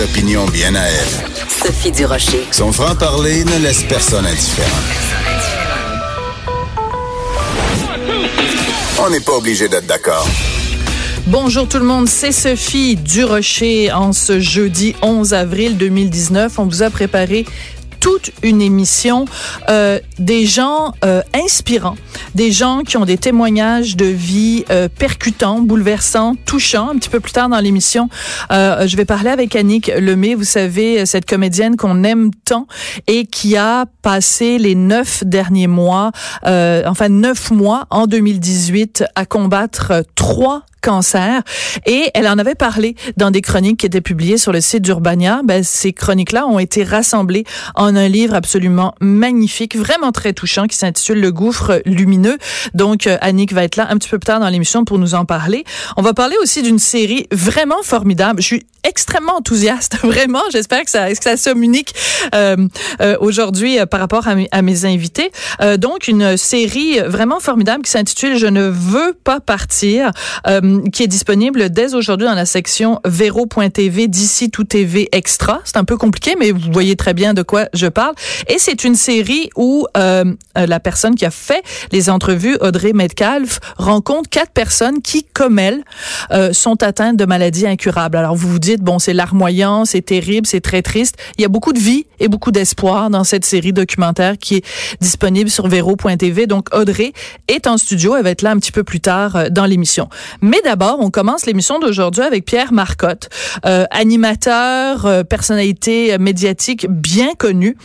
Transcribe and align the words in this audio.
opinions 0.00 0.46
bien 0.46 0.74
à 0.74 0.84
elle. 0.84 1.08
Sophie 1.48 1.90
Durocher. 1.90 2.46
Son 2.52 2.72
franc-parler 2.72 3.44
ne 3.44 3.58
laisse 3.58 3.82
personne 3.84 4.26
indifférent. 4.26 4.68
On 9.04 9.10
n'est 9.10 9.20
pas 9.20 9.32
obligé 9.32 9.68
d'être 9.68 9.86
d'accord. 9.86 10.26
Bonjour 11.26 11.68
tout 11.68 11.78
le 11.78 11.84
monde, 11.84 12.08
c'est 12.08 12.32
Sophie 12.32 12.96
Durocher 12.96 13.92
en 13.92 14.12
ce 14.12 14.40
jeudi 14.40 14.94
11 15.02 15.34
avril 15.34 15.76
2019. 15.76 16.58
On 16.58 16.64
vous 16.66 16.82
a 16.82 16.90
préparé 16.90 17.44
toute 18.00 18.30
une 18.42 18.62
émission 18.62 19.24
euh, 19.68 19.98
des 20.18 20.46
gens 20.46 20.92
euh, 21.04 21.22
inspirants, 21.34 21.96
des 22.34 22.50
gens 22.50 22.82
qui 22.82 22.96
ont 22.96 23.04
des 23.04 23.18
témoignages 23.18 23.96
de 23.96 24.06
vie 24.06 24.64
euh, 24.70 24.88
percutants, 24.88 25.60
bouleversants, 25.60 26.34
touchants. 26.46 26.90
Un 26.90 26.96
petit 26.96 27.08
peu 27.08 27.20
plus 27.20 27.32
tard 27.32 27.48
dans 27.48 27.60
l'émission, 27.60 28.08
euh, 28.50 28.86
je 28.86 28.96
vais 28.96 29.04
parler 29.04 29.30
avec 29.30 29.54
Annick 29.56 29.88
Lemay, 29.88 30.34
vous 30.34 30.44
savez, 30.44 31.06
cette 31.06 31.26
comédienne 31.26 31.76
qu'on 31.76 32.04
aime 32.04 32.30
tant 32.44 32.66
et 33.06 33.26
qui 33.26 33.56
a 33.56 33.86
passé 34.02 34.58
les 34.58 34.74
neuf 34.74 35.24
derniers 35.24 35.66
mois, 35.66 36.12
euh, 36.46 36.82
enfin 36.86 37.08
neuf 37.08 37.50
mois 37.50 37.86
en 37.90 38.06
2018 38.06 39.04
à 39.14 39.26
combattre 39.26 40.04
trois 40.14 40.64
cancer. 40.80 41.42
Et 41.86 42.10
elle 42.14 42.28
en 42.28 42.38
avait 42.38 42.54
parlé 42.54 42.94
dans 43.16 43.30
des 43.30 43.40
chroniques 43.40 43.80
qui 43.80 43.86
étaient 43.86 44.00
publiées 44.00 44.38
sur 44.38 44.52
le 44.52 44.60
site 44.60 44.82
d'Urbania. 44.82 45.40
Ben, 45.44 45.62
ces 45.62 45.92
chroniques-là 45.92 46.46
ont 46.46 46.58
été 46.58 46.84
rassemblées 46.84 47.44
en 47.74 47.96
un 47.96 48.08
livre 48.08 48.34
absolument 48.34 48.94
magnifique, 49.00 49.76
vraiment 49.76 50.07
très 50.12 50.32
touchant, 50.32 50.66
qui 50.66 50.76
s'intitule 50.76 51.20
Le 51.20 51.32
gouffre 51.32 51.82
lumineux. 51.84 52.38
Donc, 52.74 53.06
euh, 53.06 53.18
Annick 53.20 53.52
va 53.52 53.64
être 53.64 53.76
là 53.76 53.86
un 53.90 53.96
petit 53.96 54.08
peu 54.08 54.18
plus 54.18 54.26
tard 54.26 54.40
dans 54.40 54.48
l'émission 54.48 54.84
pour 54.84 54.98
nous 54.98 55.14
en 55.14 55.24
parler. 55.24 55.64
On 55.96 56.02
va 56.02 56.14
parler 56.14 56.36
aussi 56.42 56.62
d'une 56.62 56.78
série 56.78 57.26
vraiment 57.32 57.82
formidable. 57.82 58.40
Je 58.40 58.46
suis 58.46 58.66
extrêmement 58.84 59.36
enthousiaste, 59.36 59.98
vraiment. 60.02 60.42
J'espère 60.52 60.84
que 60.84 60.90
ça, 60.90 61.12
que 61.12 61.22
ça 61.22 61.36
se 61.36 61.48
unique 61.58 61.94
euh, 62.34 62.56
euh, 63.00 63.16
aujourd'hui 63.20 63.78
euh, 63.78 63.86
par 63.86 64.00
rapport 64.00 64.28
à, 64.28 64.34
à 64.52 64.62
mes 64.62 64.84
invités. 64.84 65.30
Euh, 65.60 65.76
donc, 65.76 66.08
une 66.08 66.36
série 66.36 66.98
vraiment 67.00 67.40
formidable 67.40 67.82
qui 67.82 67.90
s'intitule 67.90 68.36
Je 68.36 68.46
ne 68.46 68.62
veux 68.62 69.14
pas 69.24 69.40
partir, 69.40 70.10
qui 70.92 71.02
est 71.02 71.08
disponible 71.08 71.70
dès 71.70 71.94
aujourd'hui 71.94 72.26
dans 72.26 72.34
la 72.34 72.46
section 72.46 73.00
vero.tv 73.04 74.08
d'ici 74.08 74.50
tout 74.50 74.64
TV 74.64 75.08
extra. 75.12 75.60
C'est 75.64 75.76
un 75.76 75.84
peu 75.84 75.96
compliqué, 75.96 76.36
mais 76.38 76.52
vous 76.52 76.72
voyez 76.72 76.96
très 76.96 77.14
bien 77.14 77.34
de 77.34 77.42
quoi 77.42 77.66
je 77.74 77.86
parle. 77.86 78.14
Et 78.48 78.58
c'est 78.58 78.84
une 78.84 78.94
série 78.94 79.50
où 79.56 79.86
euh, 79.98 80.24
la 80.54 80.80
personne 80.80 81.14
qui 81.14 81.26
a 81.26 81.30
fait 81.30 81.62
les 81.92 82.10
entrevues, 82.10 82.56
Audrey 82.60 82.92
Metcalf, 82.92 83.60
rencontre 83.76 84.28
quatre 84.30 84.52
personnes 84.52 85.02
qui, 85.02 85.24
comme 85.24 85.58
elle, 85.58 85.84
euh, 86.30 86.52
sont 86.52 86.82
atteintes 86.82 87.16
de 87.16 87.24
maladies 87.24 87.66
incurables. 87.66 88.16
Alors, 88.16 88.34
vous 88.34 88.48
vous 88.48 88.58
dites, 88.58 88.80
bon, 88.80 88.98
c'est 88.98 89.12
larmoyant, 89.12 89.84
c'est 89.84 90.02
terrible, 90.02 90.46
c'est 90.46 90.60
très 90.60 90.82
triste. 90.82 91.16
Il 91.36 91.42
y 91.42 91.44
a 91.44 91.48
beaucoup 91.48 91.72
de 91.72 91.78
vie 91.78 92.06
et 92.20 92.28
beaucoup 92.28 92.52
d'espoir 92.52 93.10
dans 93.10 93.24
cette 93.24 93.44
série 93.44 93.72
documentaire 93.72 94.38
qui 94.38 94.56
est 94.56 94.64
disponible 95.00 95.50
sur 95.50 95.68
vero.tv. 95.68 96.46
Donc, 96.46 96.74
Audrey 96.74 97.12
est 97.48 97.66
en 97.66 97.78
studio. 97.78 98.16
Elle 98.16 98.24
va 98.24 98.30
être 98.30 98.42
là 98.42 98.50
un 98.50 98.58
petit 98.58 98.72
peu 98.72 98.84
plus 98.84 99.00
tard 99.00 99.36
euh, 99.36 99.48
dans 99.50 99.66
l'émission. 99.66 100.08
Mais 100.40 100.58
d'abord, 100.64 100.98
on 101.00 101.10
commence 101.10 101.46
l'émission 101.46 101.78
d'aujourd'hui 101.78 102.22
avec 102.22 102.44
Pierre 102.44 102.72
Marcotte, 102.72 103.28
euh, 103.66 103.84
animateur, 103.90 105.06
euh, 105.06 105.22
personnalité 105.24 106.16
médiatique 106.18 106.86
bien 106.88 107.34
connu. 107.34 107.76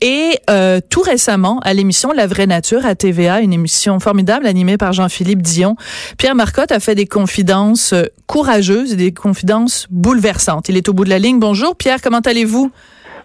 Et 0.00 0.38
euh, 0.50 0.80
tout 0.88 1.00
récemment, 1.00 1.55
à 1.60 1.74
l'émission 1.74 2.12
La 2.12 2.26
Vraie 2.26 2.46
Nature 2.46 2.84
à 2.86 2.94
TVA, 2.94 3.40
une 3.40 3.52
émission 3.52 4.00
formidable 4.00 4.46
animée 4.46 4.76
par 4.76 4.92
Jean-Philippe 4.92 5.42
Dion, 5.42 5.76
Pierre 6.18 6.34
Marcotte 6.34 6.72
a 6.72 6.80
fait 6.80 6.94
des 6.94 7.06
confidences 7.06 7.92
euh, 7.92 8.04
courageuses 8.26 8.92
et 8.92 8.96
des 8.96 9.12
confidences 9.12 9.86
bouleversantes. 9.90 10.68
Il 10.68 10.76
est 10.76 10.88
au 10.88 10.92
bout 10.92 11.04
de 11.04 11.10
la 11.10 11.18
ligne. 11.18 11.38
Bonjour 11.38 11.76
Pierre, 11.76 12.00
comment 12.02 12.20
allez-vous? 12.20 12.70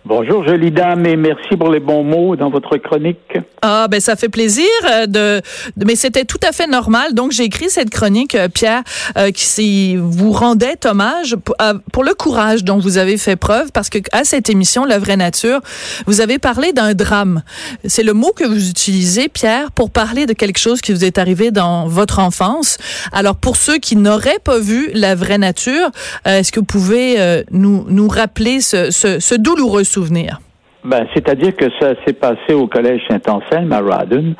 Bonjour, 0.03 0.43
jolie 0.43 0.71
dame, 0.71 1.05
et 1.05 1.15
merci 1.15 1.55
pour 1.57 1.69
les 1.69 1.79
bons 1.79 2.03
mots 2.03 2.35
dans 2.35 2.49
votre 2.49 2.75
chronique. 2.77 3.37
Ah, 3.61 3.87
ben 3.87 3.99
ça 4.01 4.15
fait 4.15 4.29
plaisir 4.29 4.65
euh, 4.89 5.05
de, 5.05 5.41
de- 5.77 5.85
mais 5.85 5.95
c'était 5.95 6.25
tout 6.25 6.39
à 6.41 6.51
fait 6.51 6.65
normal. 6.65 7.13
Donc 7.13 7.31
j'ai 7.31 7.43
écrit 7.43 7.69
cette 7.69 7.91
chronique, 7.91 8.33
euh, 8.33 8.47
Pierre, 8.47 8.81
euh, 9.19 9.29
qui 9.29 9.95
vous 9.97 10.31
rendait 10.31 10.87
hommage 10.87 11.35
pour, 11.35 11.55
à- 11.59 11.75
pour 11.93 12.03
le 12.03 12.15
courage 12.15 12.63
dont 12.63 12.79
vous 12.79 12.97
avez 12.97 13.17
fait 13.19 13.35
preuve, 13.35 13.71
parce 13.71 13.89
que 13.89 13.99
à 14.11 14.23
cette 14.23 14.49
émission, 14.49 14.85
La 14.85 14.97
vraie 14.97 15.17
nature, 15.17 15.59
vous 16.07 16.19
avez 16.19 16.39
parlé 16.39 16.73
d'un 16.73 16.95
drame. 16.95 17.43
C'est 17.85 18.03
le 18.03 18.13
mot 18.13 18.31
que 18.35 18.43
vous 18.43 18.69
utilisez, 18.69 19.29
Pierre, 19.29 19.71
pour 19.71 19.91
parler 19.91 20.25
de 20.25 20.33
quelque 20.33 20.57
chose 20.57 20.81
qui 20.81 20.93
vous 20.93 21.05
est 21.05 21.19
arrivé 21.19 21.51
dans 21.51 21.87
votre 21.87 22.17
enfance. 22.17 22.77
Alors 23.13 23.35
pour 23.35 23.55
ceux 23.55 23.77
qui 23.77 23.95
n'auraient 23.97 24.39
pas 24.43 24.57
vu 24.57 24.89
La 24.95 25.13
vraie 25.13 25.37
nature, 25.37 25.91
euh, 26.27 26.39
est-ce 26.39 26.51
que 26.51 26.59
vous 26.59 26.65
pouvez 26.65 27.19
euh, 27.21 27.43
nous 27.51 27.85
nous 27.87 28.07
rappeler 28.07 28.61
ce, 28.61 28.89
ce, 28.89 29.19
ce 29.19 29.35
douloureux 29.35 29.83
souvenir? 29.91 30.39
Ben, 30.83 31.05
c'est-à-dire 31.13 31.55
que 31.55 31.65
ça 31.79 31.93
s'est 32.05 32.13
passé 32.13 32.53
au 32.53 32.67
collège 32.67 33.01
Saint-Anselme 33.07 33.71
à 33.71 33.81
Radon. 33.81 34.35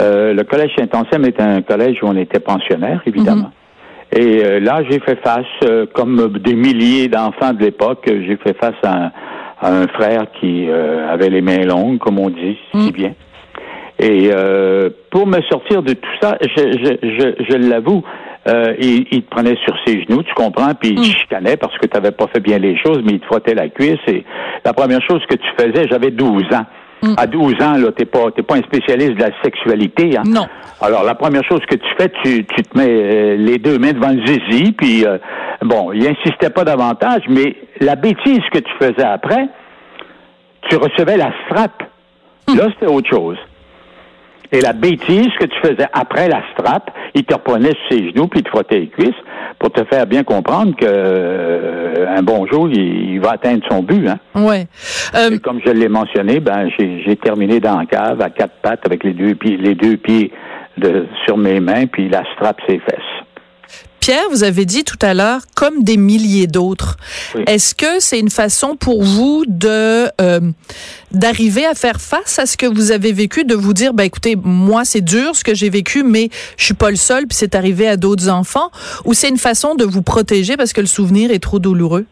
Euh, 0.00 0.32
le 0.32 0.44
collège 0.44 0.70
Saint-Anselme 0.78 1.24
est 1.24 1.40
un 1.40 1.62
collège 1.62 1.98
où 2.02 2.06
on 2.06 2.16
était 2.16 2.40
pensionnaire, 2.40 3.02
évidemment. 3.04 3.50
Et 4.14 4.44
euh, 4.44 4.60
là, 4.60 4.82
j'ai 4.88 5.00
fait 5.00 5.18
face, 5.24 5.44
euh, 5.64 5.86
comme 5.92 6.38
des 6.38 6.54
milliers 6.54 7.08
d'enfants 7.08 7.52
de 7.52 7.60
l'époque, 7.60 8.04
j'ai 8.06 8.36
fait 8.36 8.56
face 8.58 8.76
à 8.84 9.06
un, 9.06 9.12
à 9.60 9.72
un 9.72 9.88
frère 9.88 10.26
qui 10.40 10.68
avait 10.70 11.30
les 11.30 11.40
mains 11.40 11.64
longues, 11.64 11.98
comme 11.98 12.18
on 12.18 12.30
dit, 12.30 12.58
si 12.74 12.90
bien. 12.92 13.14
Et 14.00 14.30
pour 15.10 15.26
me 15.28 15.40
sortir 15.42 15.84
de 15.84 15.92
tout 15.92 16.10
ça, 16.20 16.36
je, 16.40 16.62
je, 16.72 17.08
je, 17.08 17.44
je 17.48 17.56
l'avoue, 17.56 18.02
euh, 18.48 18.74
il, 18.80 19.06
il 19.10 19.22
te 19.22 19.30
prenait 19.30 19.56
sur 19.64 19.74
ses 19.86 20.02
genoux, 20.02 20.22
tu 20.22 20.34
comprends, 20.34 20.74
puis 20.74 20.90
il 20.90 20.96
te 20.96 21.18
chicanait 21.18 21.56
parce 21.56 21.76
que 21.78 21.86
tu 21.86 21.94
n'avais 21.94 22.10
pas 22.10 22.26
fait 22.26 22.40
bien 22.40 22.58
les 22.58 22.76
choses, 22.78 23.00
mais 23.04 23.12
il 23.12 23.20
te 23.20 23.26
frottait 23.26 23.54
la 23.54 23.68
cuisse. 23.68 24.00
Et 24.08 24.24
la 24.64 24.72
première 24.72 25.00
chose 25.08 25.20
que 25.28 25.36
tu 25.36 25.48
faisais, 25.58 25.86
j'avais 25.88 26.10
12 26.10 26.42
ans. 26.52 26.66
À 27.16 27.26
12 27.26 27.54
ans, 27.62 27.76
là, 27.78 27.90
t'es 27.90 28.04
pas, 28.04 28.30
t'es 28.30 28.44
pas 28.44 28.54
un 28.54 28.62
spécialiste 28.62 29.14
de 29.14 29.22
la 29.22 29.30
sexualité, 29.42 30.16
hein? 30.16 30.22
Non. 30.24 30.46
Alors, 30.80 31.02
la 31.02 31.16
première 31.16 31.42
chose 31.42 31.60
que 31.68 31.74
tu 31.74 31.88
fais, 31.98 32.08
tu, 32.22 32.44
tu 32.44 32.62
te 32.62 32.78
mets 32.78 32.86
euh, 32.88 33.36
les 33.36 33.58
deux 33.58 33.76
mains 33.76 33.92
devant 33.92 34.10
le 34.10 34.24
zizi, 34.24 34.70
puis 34.70 35.04
euh, 35.04 35.18
bon, 35.62 35.90
il 35.92 36.06
insistait 36.06 36.50
pas 36.50 36.62
davantage, 36.62 37.22
mais 37.28 37.56
la 37.80 37.96
bêtise 37.96 38.42
que 38.52 38.58
tu 38.60 38.72
faisais 38.80 39.04
après, 39.04 39.48
tu 40.70 40.76
recevais 40.76 41.16
la 41.16 41.32
strap. 41.46 41.82
Là, 42.56 42.68
c'était 42.74 42.92
autre 42.92 43.10
chose. 43.10 43.36
Et 44.52 44.60
la 44.60 44.74
bêtise 44.74 45.30
que 45.40 45.46
tu 45.46 45.58
faisais 45.60 45.86
après 45.94 46.28
la 46.28 46.42
strap, 46.52 46.90
il 47.14 47.24
te 47.24 47.34
reprenait 47.34 47.70
sur 47.70 47.96
ses 47.96 48.10
genoux 48.10 48.28
puis 48.28 48.40
il 48.40 48.42
te 48.42 48.50
frottait 48.50 48.80
les 48.80 48.88
cuisses 48.88 49.14
pour 49.58 49.70
te 49.70 49.82
faire 49.84 50.06
bien 50.06 50.24
comprendre 50.24 50.76
que 50.76 50.84
euh, 50.86 52.06
un 52.16 52.22
bon 52.22 52.46
jour, 52.46 52.68
il, 52.68 53.12
il 53.14 53.20
va 53.20 53.32
atteindre 53.32 53.62
son 53.70 53.82
but. 53.82 54.06
Hein. 54.08 54.18
Ouais. 54.34 54.66
Euh, 55.14 55.30
Et 55.30 55.38
comme 55.38 55.60
je 55.64 55.70
l'ai 55.70 55.88
mentionné, 55.88 56.40
ben 56.40 56.68
j'ai 56.78 57.02
j'ai 57.04 57.16
terminé 57.16 57.60
dans 57.60 57.78
la 57.78 57.86
cave 57.86 58.20
à 58.20 58.28
quatre 58.30 58.56
pattes 58.62 58.84
avec 58.84 59.04
les 59.04 59.14
deux 59.14 59.34
pieds, 59.34 59.56
les 59.56 59.74
deux 59.74 59.96
pieds 59.96 60.32
de, 60.76 61.06
sur 61.24 61.36
mes 61.36 61.60
mains 61.60 61.86
puis 61.86 62.08
la 62.08 62.22
strap 62.34 62.60
ses 62.68 62.78
fesses. 62.78 63.11
Pierre, 64.02 64.24
vous 64.32 64.42
avez 64.42 64.64
dit 64.64 64.82
tout 64.82 64.98
à 65.00 65.14
l'heure, 65.14 65.42
comme 65.54 65.84
des 65.84 65.96
milliers 65.96 66.48
d'autres. 66.48 66.96
Oui. 67.36 67.44
Est-ce 67.46 67.72
que 67.72 68.00
c'est 68.00 68.18
une 68.18 68.30
façon 68.30 68.74
pour 68.74 69.04
vous 69.04 69.44
de 69.46 70.08
euh, 70.20 70.40
d'arriver 71.12 71.64
à 71.64 71.74
faire 71.74 72.00
face 72.00 72.40
à 72.40 72.46
ce 72.46 72.56
que 72.56 72.66
vous 72.66 72.90
avez 72.90 73.12
vécu, 73.12 73.44
de 73.44 73.54
vous 73.54 73.72
dire, 73.72 73.94
ben 73.94 74.02
écoutez, 74.02 74.34
moi 74.34 74.84
c'est 74.84 75.02
dur 75.02 75.36
ce 75.36 75.44
que 75.44 75.54
j'ai 75.54 75.70
vécu, 75.70 76.02
mais 76.02 76.30
je 76.56 76.64
suis 76.64 76.74
pas 76.74 76.90
le 76.90 76.96
seul, 76.96 77.28
puis 77.28 77.36
c'est 77.36 77.54
arrivé 77.54 77.86
à 77.86 77.96
d'autres 77.96 78.28
enfants, 78.28 78.70
ou 79.04 79.14
c'est 79.14 79.28
une 79.28 79.38
façon 79.38 79.76
de 79.76 79.84
vous 79.84 80.02
protéger 80.02 80.56
parce 80.56 80.72
que 80.72 80.80
le 80.80 80.88
souvenir 80.88 81.30
est 81.30 81.38
trop 81.38 81.60
douloureux? 81.60 82.04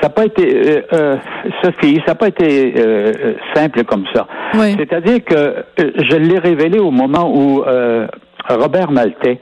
Ça 0.00 0.02
n'a 0.02 0.10
pas 0.10 0.26
été, 0.26 0.44
euh, 0.44 0.82
euh, 0.92 1.16
Sophie, 1.64 1.96
ça 2.06 2.12
n'a 2.12 2.14
pas 2.14 2.28
été 2.28 2.74
euh, 2.76 3.12
euh, 3.18 3.34
simple 3.52 3.82
comme 3.82 4.04
ça. 4.14 4.28
Oui. 4.54 4.76
C'est-à-dire 4.78 5.24
que 5.24 5.34
euh, 5.34 5.64
je 5.76 6.16
l'ai 6.16 6.38
révélé 6.38 6.78
au 6.78 6.92
moment 6.92 7.32
où 7.34 7.64
euh, 7.64 8.06
Robert 8.48 8.92
Maltais 8.92 9.40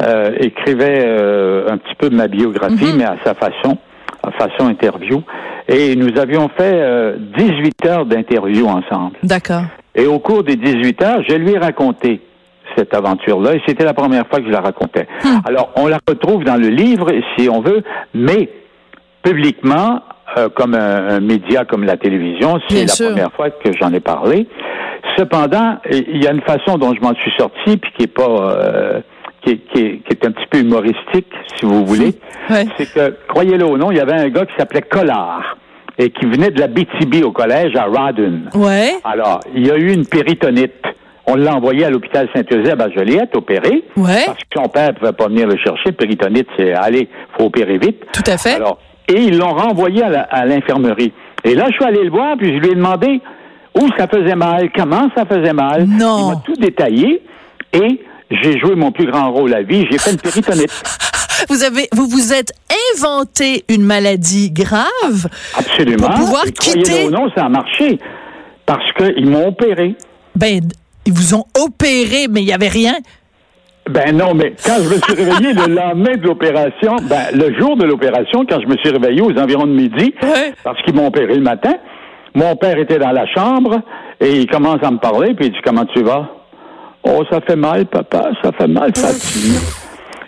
euh, 0.00 0.32
écrivait 0.40 1.04
euh, 1.06 1.68
un 1.70 1.76
petit 1.78 1.94
peu 1.96 2.08
de 2.10 2.16
ma 2.16 2.28
biographie, 2.28 2.92
mais 2.96 3.04
à 3.04 3.16
sa 3.24 3.34
façon, 3.34 3.76
à 4.22 4.30
façon 4.32 4.68
interview. 4.68 5.22
Et 5.68 5.94
nous 5.96 6.18
avions 6.18 6.48
fait 6.56 6.72
euh, 6.74 7.16
18 7.36 7.86
heures 7.86 8.06
d'interview 8.06 8.66
ensemble. 8.66 9.16
D'accord. 9.22 9.62
Et 9.94 10.06
au 10.06 10.18
cours 10.18 10.42
des 10.42 10.56
18 10.56 11.02
heures, 11.02 11.22
je 11.28 11.34
lui 11.36 11.52
ai 11.52 11.58
raconté 11.58 12.20
cette 12.76 12.94
aventure-là, 12.94 13.54
et 13.54 13.62
c'était 13.66 13.84
la 13.84 13.92
première 13.92 14.26
fois 14.26 14.38
que 14.40 14.46
je 14.46 14.50
la 14.50 14.60
racontais. 14.62 15.06
Alors, 15.44 15.70
on 15.76 15.88
la 15.88 15.98
retrouve 16.08 16.42
dans 16.44 16.56
le 16.56 16.68
livre, 16.68 17.08
si 17.36 17.48
on 17.50 17.60
veut, 17.60 17.82
mais 18.14 18.48
publiquement, 19.22 20.00
euh, 20.38 20.48
comme 20.48 20.74
un, 20.74 21.08
un 21.16 21.20
média 21.20 21.64
comme 21.66 21.84
la 21.84 21.96
télévision, 21.98 22.58
c'est 22.68 22.82
la 22.82 22.88
sûr. 22.88 23.08
première 23.08 23.32
fois 23.32 23.50
que 23.50 23.70
j'en 23.78 23.92
ai 23.92 24.00
parlé. 24.00 24.48
Cependant, 25.18 25.76
il 25.90 26.22
y 26.22 26.26
a 26.26 26.32
une 26.32 26.40
façon 26.40 26.78
dont 26.78 26.94
je 26.94 27.00
m'en 27.00 27.14
suis 27.14 27.32
sorti, 27.38 27.76
puis 27.76 27.92
qui 27.98 28.04
est 28.04 28.14
pas, 28.14 28.24
euh, 28.26 29.00
qui, 29.42 29.50
est, 29.50 29.58
qui, 29.72 29.80
est, 29.80 29.98
qui 30.04 30.10
est 30.10 30.26
un 30.26 30.32
petit 30.32 30.46
peu 30.50 30.58
humoristique, 30.58 31.32
si 31.56 31.66
vous 31.66 31.84
voulez. 31.84 32.14
Ouais. 32.50 32.66
C'est 32.76 32.92
que, 32.92 33.16
croyez-le 33.28 33.64
ou 33.64 33.76
non, 33.76 33.90
il 33.90 33.98
y 33.98 34.00
avait 34.00 34.14
un 34.14 34.28
gars 34.28 34.46
qui 34.46 34.54
s'appelait 34.56 34.82
Collard 34.82 35.56
et 35.98 36.10
qui 36.10 36.26
venait 36.26 36.50
de 36.50 36.60
la 36.60 36.68
BTB 36.68 37.24
au 37.24 37.32
collège 37.32 37.76
à 37.76 37.84
Rawdon. 37.84 38.42
Ouais. 38.54 38.92
Alors, 39.04 39.40
il 39.54 39.66
y 39.66 39.70
a 39.70 39.76
eu 39.76 39.92
une 39.92 40.06
péritonite. 40.06 40.82
On 41.26 41.36
l'a 41.36 41.54
envoyé 41.54 41.84
à 41.84 41.90
l'hôpital 41.90 42.28
Saint-Eusèbe 42.34 42.80
à 42.80 42.90
Joliette, 42.90 43.36
opéré. 43.36 43.84
Ouais. 43.96 44.24
Parce 44.26 44.38
que 44.38 44.60
son 44.60 44.68
père 44.68 44.88
ne 44.88 44.98
pouvait 44.98 45.12
pas 45.12 45.28
venir 45.28 45.46
le 45.46 45.56
chercher. 45.56 45.92
Péritonite, 45.92 46.48
c'est 46.56 46.72
allez, 46.72 47.08
faut 47.36 47.46
opérer 47.46 47.78
vite. 47.78 48.04
Tout 48.12 48.24
à 48.26 48.36
fait. 48.36 48.54
Alors, 48.54 48.78
et 49.08 49.20
ils 49.20 49.38
l'ont 49.38 49.52
renvoyé 49.52 50.02
à 50.02 50.44
l'infirmerie. 50.46 51.12
Et 51.44 51.54
là, 51.54 51.66
je 51.68 51.74
suis 51.74 51.84
allé 51.84 52.04
le 52.04 52.10
voir, 52.10 52.36
puis 52.36 52.54
je 52.54 52.60
lui 52.60 52.70
ai 52.70 52.74
demandé 52.74 53.20
où 53.74 53.88
ça 53.98 54.06
faisait 54.06 54.36
mal, 54.36 54.70
comment 54.74 55.08
ça 55.16 55.24
faisait 55.24 55.52
mal. 55.52 55.86
Non. 55.86 56.18
Il 56.18 56.28
m'a 56.28 56.42
tout 56.44 56.54
détaillé 56.54 57.22
et 57.72 58.00
j'ai 58.42 58.58
joué 58.58 58.74
mon 58.74 58.92
plus 58.92 59.06
grand 59.06 59.32
rôle 59.32 59.54
à 59.54 59.62
vie. 59.62 59.86
J'ai 59.90 59.98
fait 59.98 60.12
une 60.12 60.20
péritonite. 60.20 60.70
Vous 61.48 61.64
avez, 61.64 61.88
vous 61.92 62.06
vous 62.06 62.32
êtes 62.32 62.52
inventé 62.94 63.64
une 63.68 63.82
maladie 63.82 64.52
grave. 64.52 65.26
Absolument. 65.58 66.06
Pour 66.06 66.14
pouvoir 66.14 66.44
quitter. 66.44 67.08
Non, 67.08 67.28
ça 67.34 67.46
a 67.46 67.48
marché 67.48 67.98
parce 68.64 68.92
qu'ils 68.92 69.28
m'ont 69.28 69.48
opéré. 69.48 69.96
Ben, 70.36 70.60
ils 71.04 71.12
vous 71.12 71.34
ont 71.34 71.44
opéré, 71.58 72.28
mais 72.30 72.42
il 72.42 72.46
n'y 72.46 72.52
avait 72.52 72.68
rien. 72.68 72.94
Ben 73.90 74.16
non, 74.16 74.34
mais 74.34 74.54
quand 74.64 74.76
je 74.76 74.88
me 74.88 75.00
suis 75.00 75.14
réveillé 75.14 75.52
le 75.52 75.74
lendemain 75.74 76.16
de 76.16 76.22
l'opération, 76.22 76.96
ben 77.02 77.24
le 77.34 77.58
jour 77.58 77.76
de 77.76 77.84
l'opération, 77.84 78.46
quand 78.48 78.60
je 78.60 78.68
me 78.68 78.76
suis 78.76 78.90
réveillé 78.90 79.20
aux 79.20 79.36
environs 79.38 79.66
de 79.66 79.72
midi, 79.72 80.14
parce 80.62 80.80
qu'ils 80.82 80.94
m'ont 80.94 81.08
opéré 81.08 81.34
le 81.34 81.42
matin, 81.42 81.74
mon 82.34 82.54
père 82.54 82.78
était 82.78 82.98
dans 82.98 83.10
la 83.10 83.26
chambre 83.26 83.80
et 84.20 84.38
il 84.38 84.46
commence 84.46 84.82
à 84.82 84.90
me 84.90 84.98
parler, 84.98 85.34
puis 85.34 85.46
il 85.46 85.52
dit 85.52 85.58
Comment 85.64 85.84
tu 85.86 86.02
vas? 86.02 86.41
Oh, 87.04 87.24
ça 87.30 87.40
fait 87.40 87.56
mal, 87.56 87.86
papa, 87.86 88.30
ça 88.42 88.52
fait 88.52 88.68
mal, 88.68 88.92
fatigue. 88.96 89.58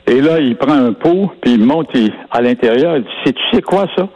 Et 0.06 0.20
là, 0.20 0.38
il 0.38 0.56
prend 0.56 0.72
un 0.72 0.92
pot, 0.92 1.30
puis 1.40 1.54
il 1.54 1.64
monte 1.64 1.88
à 2.30 2.42
l'intérieur. 2.42 2.96
Il 2.96 3.02
dit 3.02 3.32
Tu 3.32 3.56
sais 3.56 3.62
quoi, 3.62 3.86
ça? 3.96 4.08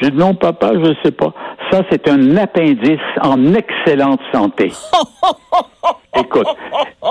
J'ai 0.00 0.10
dit 0.10 0.16
Non, 0.16 0.34
papa, 0.34 0.72
je 0.74 0.78
ne 0.78 0.94
sais 1.04 1.10
pas. 1.10 1.32
Ça, 1.70 1.82
c'est 1.90 2.08
un 2.08 2.36
appendice 2.36 3.00
en 3.20 3.54
excellente 3.54 4.20
santé. 4.32 4.72
Écoute. 6.18 6.46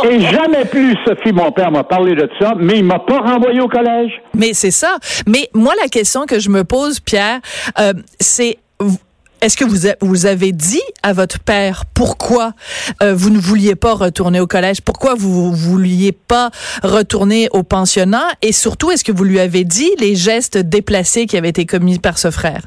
Et 0.09 0.19
jamais 0.19 0.65
plus, 0.65 0.95
Sophie, 1.05 1.31
mon 1.31 1.51
père 1.51 1.71
m'a 1.71 1.83
parlé 1.83 2.15
de 2.15 2.27
ça, 2.39 2.53
mais 2.57 2.77
il 2.77 2.85
m'a 2.85 2.99
pas 2.99 3.19
renvoyé 3.19 3.61
au 3.61 3.67
collège. 3.67 4.11
Mais 4.33 4.53
c'est 4.53 4.71
ça. 4.71 4.97
Mais 5.27 5.49
moi, 5.53 5.73
la 5.81 5.87
question 5.89 6.25
que 6.25 6.39
je 6.39 6.49
me 6.49 6.63
pose, 6.63 6.99
Pierre, 6.99 7.39
euh, 7.79 7.93
c'est 8.19 8.57
est-ce 9.45 9.57
que 9.57 9.63
vous, 9.63 9.87
vous 10.01 10.25
avez 10.25 10.51
dit 10.51 10.81
à 11.03 11.13
votre 11.13 11.39
père 11.39 11.83
pourquoi 11.93 12.53
euh, 13.03 13.13
vous 13.13 13.29
ne 13.29 13.37
vouliez 13.37 13.75
pas 13.75 13.93
retourner 13.93 14.39
au 14.39 14.47
collège? 14.47 14.81
Pourquoi 14.81 15.13
vous 15.15 15.51
ne 15.51 15.55
vouliez 15.55 16.11
pas 16.13 16.49
retourner 16.81 17.47
au 17.51 17.61
pensionnat? 17.61 18.25
Et 18.41 18.51
surtout, 18.51 18.89
est-ce 18.89 19.03
que 19.03 19.11
vous 19.11 19.23
lui 19.23 19.39
avez 19.39 19.63
dit 19.63 19.91
les 19.99 20.15
gestes 20.15 20.57
déplacés 20.57 21.27
qui 21.27 21.37
avaient 21.37 21.49
été 21.49 21.67
commis 21.67 21.99
par 21.99 22.17
ce 22.17 22.31
frère? 22.31 22.61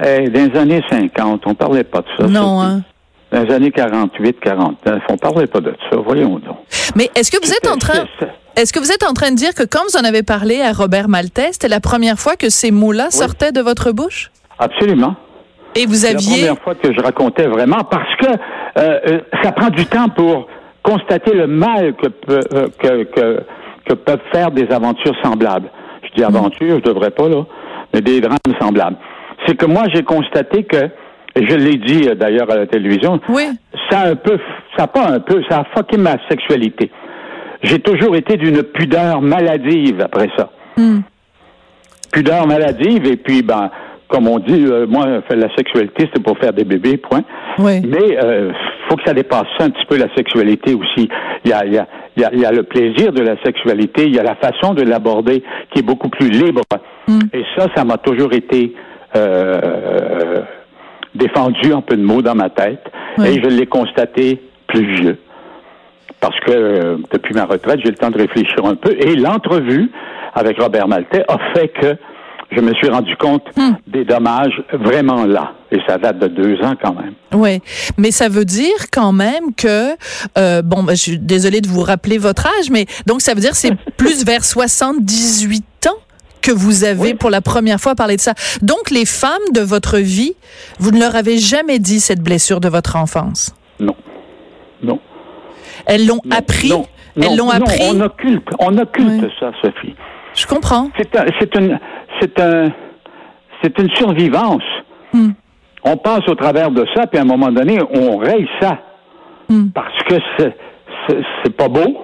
dans 0.00 0.32
les 0.34 0.58
années 0.58 0.82
50, 0.90 1.42
on 1.46 1.54
parlait 1.54 1.84
pas 1.84 2.00
de 2.00 2.06
ça. 2.18 2.26
Non, 2.26 2.60
hein? 2.60 2.82
Dans 3.30 3.44
les 3.44 3.54
années 3.54 3.70
48, 3.70 4.40
49, 4.40 5.02
on 5.08 5.16
parlait 5.16 5.46
pas 5.46 5.60
de 5.60 5.72
ça. 5.88 5.96
Voyons 6.04 6.40
donc. 6.40 6.56
Mais 6.96 7.08
est-ce 7.14 7.30
que 7.30 7.36
vous 7.40 7.52
êtes 7.52 7.68
en 7.68 7.76
train, 7.76 8.04
est-ce 8.56 8.72
que 8.72 8.80
vous 8.80 8.90
êtes 8.90 9.04
en 9.04 9.12
train 9.12 9.30
de 9.30 9.36
dire 9.36 9.54
que 9.54 9.62
quand 9.62 9.82
vous 9.88 9.96
en 9.96 10.02
avez 10.02 10.24
parlé 10.24 10.60
à 10.60 10.72
Robert 10.72 11.08
Maltais, 11.08 11.50
c'était 11.52 11.68
la 11.68 11.78
première 11.78 12.18
fois 12.18 12.34
que 12.34 12.50
ces 12.50 12.72
mots-là 12.72 13.12
sortaient 13.12 13.52
de 13.52 13.60
votre 13.60 13.92
bouche? 13.92 14.32
Absolument. 14.58 15.14
Et 15.74 15.86
vous 15.86 16.04
aviez. 16.04 16.18
C'est 16.20 16.46
la 16.46 16.54
première 16.54 16.62
fois 16.62 16.74
que 16.74 16.92
je 16.92 17.00
racontais 17.00 17.46
vraiment 17.46 17.84
parce 17.90 18.16
que 18.16 18.26
euh, 18.26 19.00
euh, 19.06 19.20
ça 19.42 19.52
prend 19.52 19.68
du 19.68 19.86
temps 19.86 20.08
pour 20.08 20.46
constater 20.82 21.34
le 21.34 21.46
mal 21.46 21.94
que, 21.94 22.08
euh, 22.30 22.68
que, 22.78 23.02
que, 23.04 23.44
que, 23.86 23.94
peuvent 23.94 24.20
faire 24.32 24.50
des 24.50 24.70
aventures 24.70 25.14
semblables. 25.22 25.70
Je 26.02 26.16
dis 26.16 26.22
mm. 26.22 26.36
aventures, 26.36 26.78
je 26.78 26.90
devrais 26.90 27.10
pas, 27.10 27.28
là, 27.28 27.44
mais 27.94 28.00
des 28.00 28.20
drames 28.20 28.38
semblables 28.60 28.96
c'est 29.46 29.56
que 29.56 29.66
moi, 29.66 29.84
j'ai 29.92 30.02
constaté 30.02 30.64
que, 30.64 30.84
et 31.34 31.46
je 31.46 31.54
l'ai 31.54 31.76
dit 31.76 32.08
euh, 32.08 32.14
d'ailleurs 32.14 32.50
à 32.50 32.56
la 32.56 32.66
télévision, 32.66 33.20
oui. 33.28 33.48
ça 33.90 34.00
a 34.00 34.10
un 34.10 34.16
peu, 34.16 34.38
ça 34.76 34.84
a 34.84 34.86
pas 34.86 35.08
un 35.08 35.20
peu, 35.20 35.42
ça 35.48 35.60
a 35.60 35.64
fucké 35.76 35.96
ma 35.96 36.16
sexualité. 36.28 36.90
J'ai 37.62 37.78
toujours 37.78 38.16
été 38.16 38.36
d'une 38.36 38.62
pudeur 38.62 39.20
maladive 39.22 40.00
après 40.00 40.28
ça. 40.36 40.50
Hmm. 40.76 41.00
Pudeur 42.12 42.46
maladive, 42.46 43.06
et 43.06 43.16
puis, 43.16 43.42
ben, 43.42 43.70
comme 44.12 44.28
on 44.28 44.38
dit, 44.38 44.66
euh, 44.66 44.86
moi, 44.86 45.06
la 45.30 45.56
sexualité, 45.56 46.06
c'est 46.12 46.22
pour 46.22 46.36
faire 46.36 46.52
des 46.52 46.64
bébés, 46.64 46.98
point. 46.98 47.22
Oui. 47.58 47.80
Mais 47.80 48.18
euh, 48.22 48.52
faut 48.86 48.96
que 48.96 49.04
ça 49.06 49.14
dépasse 49.14 49.46
un 49.58 49.70
petit 49.70 49.86
peu 49.86 49.96
la 49.96 50.14
sexualité 50.14 50.74
aussi. 50.74 51.08
Il 51.44 51.50
y 51.50 51.52
a, 51.54 51.64
il 51.64 51.72
y 51.72 51.78
a, 51.78 51.86
il 52.30 52.40
y 52.40 52.44
a, 52.44 52.52
le 52.52 52.62
plaisir 52.62 53.12
de 53.12 53.22
la 53.22 53.42
sexualité, 53.42 54.04
il 54.04 54.14
y 54.14 54.18
a 54.18 54.22
la 54.22 54.34
façon 54.34 54.74
de 54.74 54.82
l'aborder 54.82 55.42
qui 55.70 55.78
est 55.78 55.82
beaucoup 55.82 56.10
plus 56.10 56.28
libre. 56.28 56.60
Hmm. 57.08 57.20
Et 57.32 57.42
ça, 57.56 57.68
ça 57.74 57.84
m'a 57.84 57.96
toujours 57.96 58.34
été 58.34 58.74
euh, 59.16 60.42
défendu 61.14 61.72
un 61.72 61.80
peu 61.80 61.96
de 61.96 62.02
mots 62.02 62.20
dans 62.20 62.34
ma 62.34 62.50
tête 62.50 62.84
et 63.18 63.40
je 63.40 63.48
l'ai 63.48 63.66
constaté 63.66 64.42
plus 64.66 64.94
vieux. 64.94 65.18
Parce 66.20 66.38
que 66.40 66.52
euh, 66.52 66.96
depuis 67.10 67.34
ma 67.34 67.46
retraite, 67.46 67.80
j'ai 67.82 67.90
le 67.90 67.96
temps 67.96 68.10
de 68.10 68.18
réfléchir 68.18 68.62
un 68.64 68.74
peu. 68.74 68.92
Et 68.92 69.16
l'entrevue 69.16 69.90
avec 70.34 70.60
Robert 70.60 70.86
Maltais 70.86 71.24
a 71.28 71.38
fait 71.54 71.68
que 71.68 71.96
je 72.54 72.60
me 72.60 72.74
suis 72.74 72.88
rendu 72.88 73.16
compte 73.16 73.44
hmm. 73.56 73.72
des 73.86 74.04
dommages 74.04 74.62
vraiment 74.72 75.24
là. 75.24 75.52
Et 75.70 75.78
ça 75.86 75.98
date 75.98 76.18
de 76.18 76.28
deux 76.28 76.60
ans 76.62 76.74
quand 76.82 76.94
même. 76.94 77.14
Oui, 77.32 77.60
mais 77.96 78.10
ça 78.10 78.28
veut 78.28 78.44
dire 78.44 78.90
quand 78.92 79.12
même 79.12 79.54
que, 79.56 79.92
euh, 80.38 80.62
bon, 80.62 80.82
ben, 80.82 80.94
je 80.94 81.02
suis 81.02 81.18
désolée 81.18 81.60
de 81.60 81.68
vous 81.68 81.80
rappeler 81.80 82.18
votre 82.18 82.46
âge, 82.46 82.70
mais 82.70 82.86
donc 83.06 83.22
ça 83.22 83.34
veut 83.34 83.40
dire 83.40 83.54
c'est 83.54 83.74
plus 83.96 84.24
vers 84.24 84.44
78 84.44 85.64
ans 85.86 85.98
que 86.42 86.50
vous 86.50 86.84
avez 86.84 87.14
pour 87.14 87.30
la 87.30 87.40
première 87.40 87.80
fois 87.80 87.94
parlé 87.94 88.16
de 88.16 88.20
ça. 88.20 88.34
Donc, 88.60 88.90
les 88.90 89.06
femmes 89.06 89.30
de 89.54 89.60
votre 89.60 89.98
vie, 89.98 90.34
vous 90.78 90.90
ne 90.90 90.98
leur 90.98 91.14
avez 91.14 91.38
jamais 91.38 91.78
dit 91.78 92.00
cette 92.00 92.20
blessure 92.20 92.60
de 92.60 92.68
votre 92.68 92.96
enfance? 92.96 93.54
Non. 93.78 93.94
Non. 94.82 94.98
Elles 95.86 96.06
l'ont 96.06 96.20
appris? 96.30 96.72
Elles 97.16 97.36
l'ont 97.36 97.50
appris? 97.50 97.80
on 97.82 98.00
occulte, 98.00 98.48
on 98.58 98.76
occulte 98.76 99.30
ça, 99.38 99.52
Sophie. 99.62 99.94
Je 100.34 100.46
comprends. 100.46 100.88
C'est 100.96 101.16
un, 101.16 101.24
une, 101.60 101.78
c'est 102.20 102.40
un, 102.40 102.72
c'est 103.62 103.78
une 103.78 103.90
survivance. 103.90 104.62
Hmm. 105.12 105.30
On 105.84 105.96
passe 105.96 106.28
au 106.28 106.34
travers 106.34 106.70
de 106.70 106.86
ça, 106.94 107.06
puis 107.06 107.18
à 107.18 107.22
un 107.22 107.26
moment 107.26 107.50
donné, 107.50 107.78
on 107.94 108.16
raye 108.18 108.48
ça. 108.60 108.78
Hmm. 109.48 109.68
Parce 109.74 110.02
que 110.04 110.14
c'est, 110.38 110.56
c'est 111.42 111.56
pas 111.56 111.68
beau. 111.68 112.00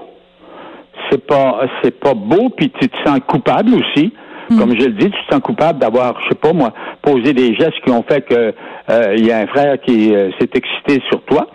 C'est 1.11 1.27
pas, 1.27 1.61
c'est 1.83 1.99
pas 1.99 2.15
beau, 2.15 2.51
puis 2.51 2.71
tu 2.81 2.89
te 2.89 2.97
sens 3.07 3.21
coupable 3.27 3.75
aussi. 3.75 4.13
Hmm. 4.51 4.59
Comme 4.59 4.79
je 4.79 4.87
le 4.87 4.93
dis, 4.93 5.11
tu 5.11 5.27
te 5.27 5.35
sens 5.35 5.41
coupable 5.41 5.79
d'avoir, 5.79 6.21
je 6.23 6.29
sais 6.31 6.35
pas 6.35 6.53
moi, 6.53 6.73
posé 7.03 7.33
des 7.33 7.55
gestes 7.55 7.81
qui 7.85 7.91
ont 7.91 8.03
fait 8.03 8.23
que 8.23 8.55
euh, 8.91 9.15
il 9.17 9.27
y 9.27 9.33
a 9.33 9.39
un 9.39 9.47
frère 9.47 9.81
qui 9.81 10.15
euh, 10.15 10.31
s'est 10.39 10.51
excité 10.55 11.03
sur 11.11 11.23
toi 11.23 11.47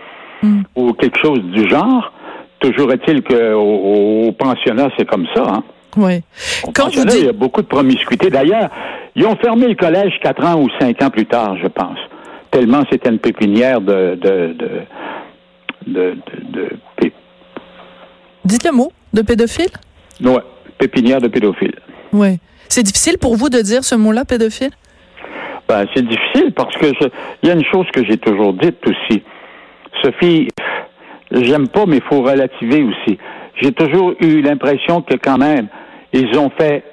ou 0.75 0.93
quelque 0.93 1.19
chose 1.19 1.41
du 1.41 1.69
genre. 1.69 2.11
Toujours 2.59 2.91
est-il 2.91 3.23
qu'au 3.23 4.27
au, 4.27 4.31
pensionnat, 4.33 4.89
c'est 4.97 5.07
comme 5.07 5.25
ça. 5.33 5.43
Hein? 5.47 5.63
Oui. 5.97 6.21
Quand 6.73 6.93
vous 6.93 7.05
dites... 7.05 7.19
il 7.19 7.25
y 7.25 7.29
a 7.29 7.33
beaucoup 7.33 7.61
de 7.61 7.67
promiscuité. 7.67 8.29
D'ailleurs, 8.29 8.69
ils 9.15 9.25
ont 9.25 9.35
fermé 9.35 9.67
le 9.67 9.75
collège 9.75 10.13
quatre 10.21 10.43
ans 10.43 10.59
ou 10.61 10.69
cinq 10.79 11.01
ans 11.01 11.09
plus 11.09 11.25
tard, 11.25 11.55
je 11.61 11.67
pense. 11.67 11.99
Tellement 12.51 12.83
c'était 12.91 13.09
une 13.09 13.19
pépinière 13.19 13.81
de, 13.81 14.15
de, 14.15 14.53
de, 14.53 14.85
de, 15.87 16.17
de, 16.51 16.69
de 17.01 17.11
Dites 18.45 18.65
le 18.65 18.71
mot, 18.71 18.91
de 19.13 19.21
pédophile? 19.21 19.71
Oui, 20.21 20.39
pépinière 20.77 21.21
de 21.21 21.27
pédophile. 21.27 21.75
Oui. 22.11 22.39
C'est 22.69 22.83
difficile 22.83 23.17
pour 23.17 23.35
vous 23.35 23.49
de 23.49 23.59
dire 23.61 23.83
ce 23.83 23.95
mot-là, 23.95 24.25
pédophile? 24.25 24.71
Ben, 25.67 25.85
c'est 25.93 26.05
difficile 26.05 26.51
parce 26.53 26.75
que 26.75 26.87
il 27.41 27.49
y 27.49 27.51
a 27.51 27.55
une 27.55 27.65
chose 27.65 27.85
que 27.93 28.03
j'ai 28.05 28.17
toujours 28.17 28.53
dite 28.53 28.79
aussi. 28.85 29.23
Sophie, 30.03 30.49
j'aime 31.31 31.69
pas, 31.69 31.85
mais 31.85 31.97
il 31.97 32.03
faut 32.03 32.21
relativer 32.21 32.83
aussi. 32.83 33.17
J'ai 33.61 33.71
toujours 33.71 34.13
eu 34.19 34.41
l'impression 34.41 35.01
que 35.01 35.15
quand 35.15 35.37
même, 35.37 35.67
ils 36.13 36.37
ont 36.37 36.51
fait, 36.57 36.83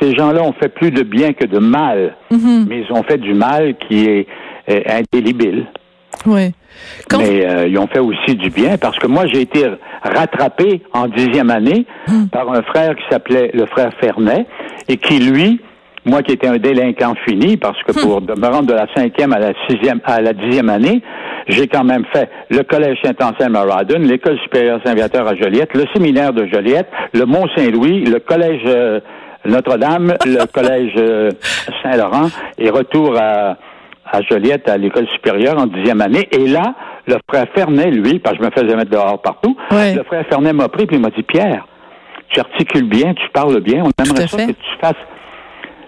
ces 0.00 0.14
gens-là 0.14 0.42
ont 0.42 0.52
fait 0.52 0.68
plus 0.68 0.90
de 0.90 1.02
bien 1.02 1.32
que 1.32 1.46
de 1.46 1.58
mal, 1.58 2.16
mm-hmm. 2.30 2.66
mais 2.68 2.84
ils 2.86 2.92
ont 2.92 3.02
fait 3.02 3.18
du 3.18 3.34
mal 3.34 3.74
qui 3.88 4.04
est, 4.04 4.26
indélébile. 4.68 5.66
Oui. 6.26 6.52
Mais 7.16 7.46
euh, 7.46 7.66
ils 7.66 7.78
ont 7.78 7.86
fait 7.86 8.00
aussi 8.00 8.34
du 8.34 8.50
bien 8.50 8.76
parce 8.76 8.98
que 8.98 9.06
moi, 9.06 9.24
j'ai 9.32 9.40
été 9.40 9.64
rattrapé 10.02 10.82
en 10.92 11.08
dixième 11.08 11.48
année 11.48 11.86
mm. 12.06 12.26
par 12.26 12.50
un 12.50 12.60
frère 12.62 12.94
qui 12.94 13.04
s'appelait 13.10 13.50
le 13.54 13.64
frère 13.64 13.92
Fernet, 13.98 14.46
et 14.88 14.98
qui, 14.98 15.20
lui, 15.20 15.60
moi 16.04 16.22
qui 16.22 16.32
étais 16.32 16.48
un 16.48 16.58
délinquant 16.58 17.14
fini, 17.26 17.56
parce 17.56 17.82
que 17.82 17.92
pour 17.92 18.20
me 18.20 18.46
rendre 18.46 18.66
de 18.66 18.74
la 18.74 18.86
cinquième 18.94 19.32
à 19.32 19.38
la 19.38 19.52
sixième, 19.68 20.00
à 20.04 20.20
la 20.20 20.32
dixième 20.32 20.68
année, 20.68 21.02
j'ai 21.48 21.66
quand 21.66 21.84
même 21.84 22.04
fait 22.12 22.30
le 22.50 22.62
collège 22.62 22.98
Saint-Anselme 23.02 23.56
à 23.56 23.64
Radon, 23.64 24.00
l'école 24.00 24.38
supérieure 24.40 24.80
Saint-Viateur 24.84 25.26
à 25.26 25.34
Joliette, 25.34 25.74
le 25.74 25.84
séminaire 25.94 26.32
de 26.32 26.46
Joliette, 26.46 26.88
le 27.14 27.24
Mont-Saint-Louis, 27.24 28.04
le 28.04 28.20
collège 28.20 28.62
euh, 28.66 29.00
Notre-Dame, 29.44 30.14
le 30.26 30.46
collège 30.46 30.92
euh, 30.96 31.30
Saint-Laurent, 31.82 32.28
et 32.58 32.70
retour 32.70 33.16
à, 33.18 33.56
à 34.10 34.22
Joliette, 34.22 34.68
à 34.68 34.76
l'école 34.76 35.08
supérieure 35.08 35.58
en 35.58 35.66
dixième 35.66 36.00
année. 36.00 36.28
Et 36.32 36.46
là, 36.46 36.74
le 37.06 37.16
frère 37.28 37.46
Fernet, 37.54 37.90
lui, 37.90 38.18
parce 38.18 38.36
que 38.36 38.44
je 38.44 38.48
me 38.48 38.52
faisais 38.52 38.76
mettre 38.76 38.90
dehors 38.90 39.20
partout, 39.22 39.56
le 39.70 40.02
frère 40.04 40.26
Fernet 40.28 40.52
m'a 40.52 40.68
pris 40.68 40.86
puis 40.86 40.96
il 40.96 41.02
m'a 41.02 41.10
dit, 41.10 41.22
Pierre, 41.22 41.66
tu 42.28 42.40
articules 42.40 42.88
bien, 42.88 43.14
tu 43.14 43.28
parles 43.32 43.60
bien. 43.60 43.84
On 43.84 44.04
aimerait 44.04 44.26
ça 44.26 44.36
que 44.36 44.52
tu 44.52 44.78
fasses 44.80 44.94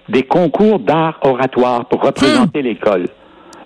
des 0.09 0.23
concours 0.23 0.79
d'art 0.79 1.19
oratoire 1.23 1.85
pour 1.85 2.03
représenter 2.03 2.63
hmm. 2.63 2.65
l'école. 2.65 3.05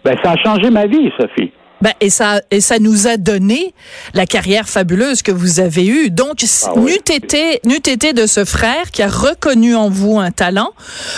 Ben, 0.05 0.17
ça 0.23 0.33
a 0.33 0.37
changé 0.37 0.71
ma 0.71 0.87
vie, 0.87 1.11
Sophie. 1.19 1.53
Ben, 1.85 1.93
et 2.01 2.09
ça, 2.09 2.41
et 2.51 2.61
ça 2.63 2.79
nous 2.79 3.07
a 3.07 3.19
donné 3.19 3.75
la 4.15 4.25
carrière 4.25 4.67
fabuleuse 4.67 5.21
que 5.23 5.31
vous 5.33 5.61
avez 5.61 5.87
eue. 5.87 6.11
Donc, 6.11 6.37
Ah 6.67 6.73
oui. 6.77 6.93
n'eût 6.93 7.15
été, 7.15 7.61
n'eût 7.67 7.77
été 7.77 8.15
de 8.15 8.25
ce 8.27 8.47
frère 8.47 8.91
qui 8.91 9.03
a 9.03 9.09
reconnu 9.09 9.75
en 9.77 9.91
vous 9.91 10.19
un 10.19 10.31
talent, 10.31 10.71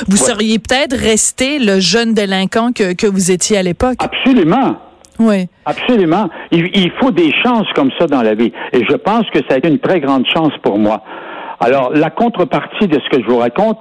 vous 0.09 0.17
Ouais. 0.21 0.29
seriez 0.33 0.59
peut-être 0.59 0.97
resté 0.97 1.61
le 1.61 1.79
jeune 1.79 2.15
délinquant 2.15 2.73
que, 2.73 2.95
que 2.95 3.07
vous 3.07 3.31
étiez 3.31 3.57
à 3.59 3.63
l'époque. 3.63 3.99
Absolument. 4.01 4.77
Oui. 5.21 5.47
Absolument. 5.65 6.29
Il, 6.51 6.67
il 6.75 6.91
faut 7.01 7.13
des 7.13 7.33
chances 7.45 7.69
comme 7.77 7.91
ça 7.99 8.07
dans 8.09 8.23
la 8.23 8.35
vie. 8.35 8.53
Et 8.73 8.85
je 8.91 8.97
pense 8.97 9.25
que 9.33 9.39
ça 9.49 9.55
a 9.55 9.59
été 9.59 9.69
une 9.69 9.79
très 9.79 10.01
grande 10.01 10.25
chance 10.35 10.53
pour 10.65 10.79
moi. 10.81 11.03
Alors, 11.61 11.93
la 11.95 12.11
contrepartie 12.11 12.89
de 12.89 12.99
ce 13.01 13.17
que 13.17 13.23
je 13.23 13.27
vous 13.29 13.39
raconte, 13.39 13.79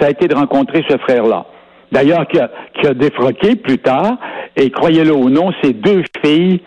ça 0.00 0.06
a 0.06 0.10
été 0.10 0.26
de 0.28 0.34
rencontrer 0.34 0.84
ce 0.90 0.98
frère-là. 0.98 1.46
D'ailleurs, 1.92 2.26
qui 2.28 2.38
a, 2.38 2.50
qui 2.80 2.86
a 2.86 2.94
défroqué 2.94 3.56
plus 3.56 3.78
tard, 3.78 4.18
et 4.56 4.70
croyez-le 4.70 5.12
ou 5.14 5.28
non, 5.30 5.50
ces 5.62 5.72
deux 5.72 6.02
filles 6.24 6.60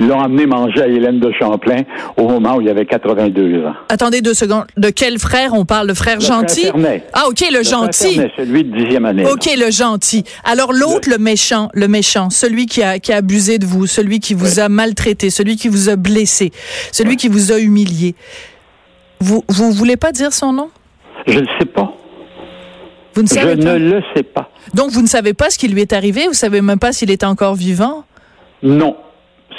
l'ont 0.00 0.18
amené 0.18 0.46
manger 0.46 0.80
à 0.80 0.86
Hélène 0.86 1.20
de 1.20 1.30
Champlain 1.38 1.82
au 2.16 2.26
moment 2.26 2.56
où 2.56 2.62
il 2.62 2.68
avait 2.70 2.86
82 2.86 3.66
ans. 3.66 3.74
Attendez 3.90 4.22
deux 4.22 4.32
secondes. 4.32 4.64
De 4.78 4.88
quel 4.88 5.18
frère 5.18 5.52
on 5.52 5.66
parle? 5.66 5.88
Le 5.88 5.94
frère 5.94 6.16
Le 6.16 6.22
gentil? 6.22 6.68
Ah, 7.12 7.26
OK, 7.28 7.40
le, 7.40 7.58
Le 7.58 7.64
frère 7.64 7.82
gentil. 7.82 8.14
Fernet, 8.14 8.32
celui 8.36 8.64
de 8.64 8.76
dixième 8.78 9.04
année. 9.04 9.24
là. 9.24 9.30
OK, 9.32 9.46
le 9.58 9.70
gentil. 9.70 10.24
Alors 10.44 10.72
l'autre, 10.72 11.10
le... 11.10 11.18
méchant, 11.18 11.68
le 11.74 11.86
méchant, 11.86 12.30
celui 12.30 12.64
qui 12.64 12.82
a, 12.82 12.98
qui 12.98 13.12
a 13.12 13.16
abusé 13.16 13.58
de 13.58 13.66
vous, 13.66 13.86
celui 13.86 14.20
qui 14.20 14.32
vous 14.32 14.58
a 14.58 14.70
maltraité, 14.70 15.28
celui 15.28 15.56
qui 15.56 15.68
vous 15.68 15.90
a 15.90 15.96
blessé, 15.96 16.50
celui 16.92 17.16
qui 17.16 17.28
vous 17.28 17.52
a 17.52 17.58
humilié. 17.58 18.14
Vous 19.20 19.44
vous 19.48 19.70
voulez 19.70 19.96
pas 19.98 20.12
dire 20.12 20.32
son 20.32 20.54
nom? 20.54 20.70
Je 21.26 21.38
ne 21.40 21.46
sais 21.58 21.66
pas. 21.66 21.92
Vous 23.14 23.22
ne 23.22 23.26
Je 23.28 23.56
ne 23.56 23.76
le 23.78 24.02
sais 24.14 24.22
pas. 24.22 24.50
Donc 24.74 24.90
vous 24.90 25.02
ne 25.02 25.06
savez 25.08 25.34
pas 25.34 25.50
ce 25.50 25.58
qui 25.58 25.68
lui 25.68 25.80
est 25.80 25.92
arrivé, 25.92 26.26
vous 26.26 26.32
savez 26.34 26.60
même 26.60 26.78
pas 26.78 26.92
s'il 26.92 27.10
est 27.10 27.24
encore 27.24 27.54
vivant? 27.54 28.04
Non. 28.62 28.96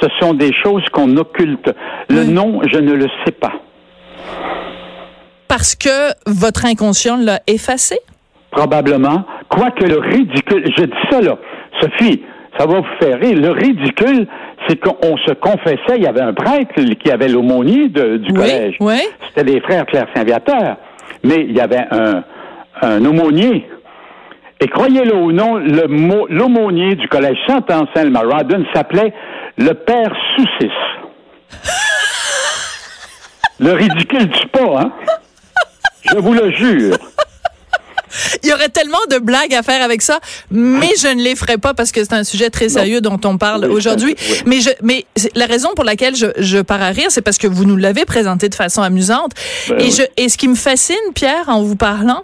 Ce 0.01 0.07
sont 0.19 0.33
des 0.33 0.51
choses 0.63 0.83
qu'on 0.91 1.15
occulte. 1.17 1.71
Le 2.09 2.21
Oui. 2.21 2.27
nom, 2.29 2.61
je 2.71 2.77
ne 2.77 2.93
le 2.93 3.07
sais 3.25 3.31
pas. 3.31 3.51
Parce 5.47 5.75
que 5.75 6.11
votre 6.27 6.65
inconscient 6.65 7.17
l'a 7.17 7.41
effacé? 7.47 7.99
Probablement. 8.51 9.25
Quoique 9.49 9.83
le 9.83 9.99
ridicule, 9.99 10.63
je 10.77 10.83
dis 10.85 10.91
ça 11.09 11.21
là, 11.21 11.37
Sophie, 11.81 12.21
ça 12.57 12.65
va 12.65 12.79
vous 12.79 12.85
faire 13.01 13.19
rire. 13.19 13.37
Le 13.37 13.51
ridicule, 13.51 14.27
c'est 14.67 14.77
qu'on 14.79 15.17
se 15.17 15.33
confessait, 15.33 15.97
il 15.97 16.03
y 16.03 16.07
avait 16.07 16.21
un 16.21 16.33
prêtre 16.33 16.75
qui 17.03 17.11
avait 17.11 17.27
l'aumônier 17.27 17.89
du 17.89 18.29
Oui, 18.29 18.33
collège. 18.33 18.75
oui. 18.79 18.99
C'était 19.27 19.51
les 19.51 19.61
frères 19.61 19.85
Claire 19.85 20.07
Saint-Viateur. 20.15 20.77
Mais 21.23 21.45
il 21.47 21.55
y 21.55 21.59
avait 21.59 21.85
un, 21.91 22.23
un 22.87 23.05
aumônier. 23.05 23.67
Et 24.59 24.67
croyez-le 24.67 25.15
ou 25.15 25.31
non, 25.31 25.57
l'aumônier 25.57 26.95
du 26.95 27.07
collège 27.07 27.37
Saint-Anselme 27.47 28.15
à 28.15 28.21
Rawdon 28.21 28.63
s'appelait 28.73 29.13
le 29.57 29.73
père 29.73 30.13
Soucis. 30.35 30.71
le 33.59 33.73
ridicule 33.73 34.27
du 34.27 34.47
pas, 34.47 34.79
hein? 34.81 34.91
Je 36.11 36.17
vous 36.17 36.33
le 36.33 36.51
jure. 36.51 36.97
Il 38.43 38.49
y 38.49 38.53
aurait 38.53 38.69
tellement 38.69 38.97
de 39.09 39.19
blagues 39.19 39.53
à 39.53 39.63
faire 39.63 39.81
avec 39.81 40.01
ça, 40.01 40.19
mais 40.49 40.89
je 41.01 41.07
ne 41.07 41.21
les 41.21 41.35
ferai 41.35 41.57
pas 41.57 41.73
parce 41.73 41.93
que 41.93 42.03
c'est 42.03 42.13
un 42.13 42.25
sujet 42.25 42.49
très 42.49 42.67
sérieux 42.67 42.99
dont 42.99 43.19
on 43.23 43.37
parle 43.37 43.65
Oui, 43.65 43.71
aujourd'hui. 43.71 44.15
oui. 44.19 44.41
Mais 44.45 44.59
je, 44.59 44.69
mais 44.83 45.05
la 45.33 45.45
raison 45.45 45.69
pour 45.75 45.85
laquelle 45.85 46.15
je, 46.15 46.25
je 46.37 46.57
pars 46.57 46.81
à 46.81 46.89
rire, 46.89 47.07
c'est 47.09 47.21
parce 47.21 47.37
que 47.37 47.47
vous 47.47 47.63
nous 47.63 47.77
l'avez 47.77 48.03
présenté 48.03 48.49
de 48.49 48.55
façon 48.55 48.81
amusante. 48.81 49.31
Ben 49.69 49.79
et 49.79 49.83
oui. 49.85 49.95
je, 49.97 50.03
et 50.21 50.27
ce 50.27 50.37
qui 50.37 50.49
me 50.49 50.55
fascine, 50.55 50.95
Pierre, 51.15 51.47
en 51.47 51.63
vous 51.63 51.77
parlant, 51.77 52.23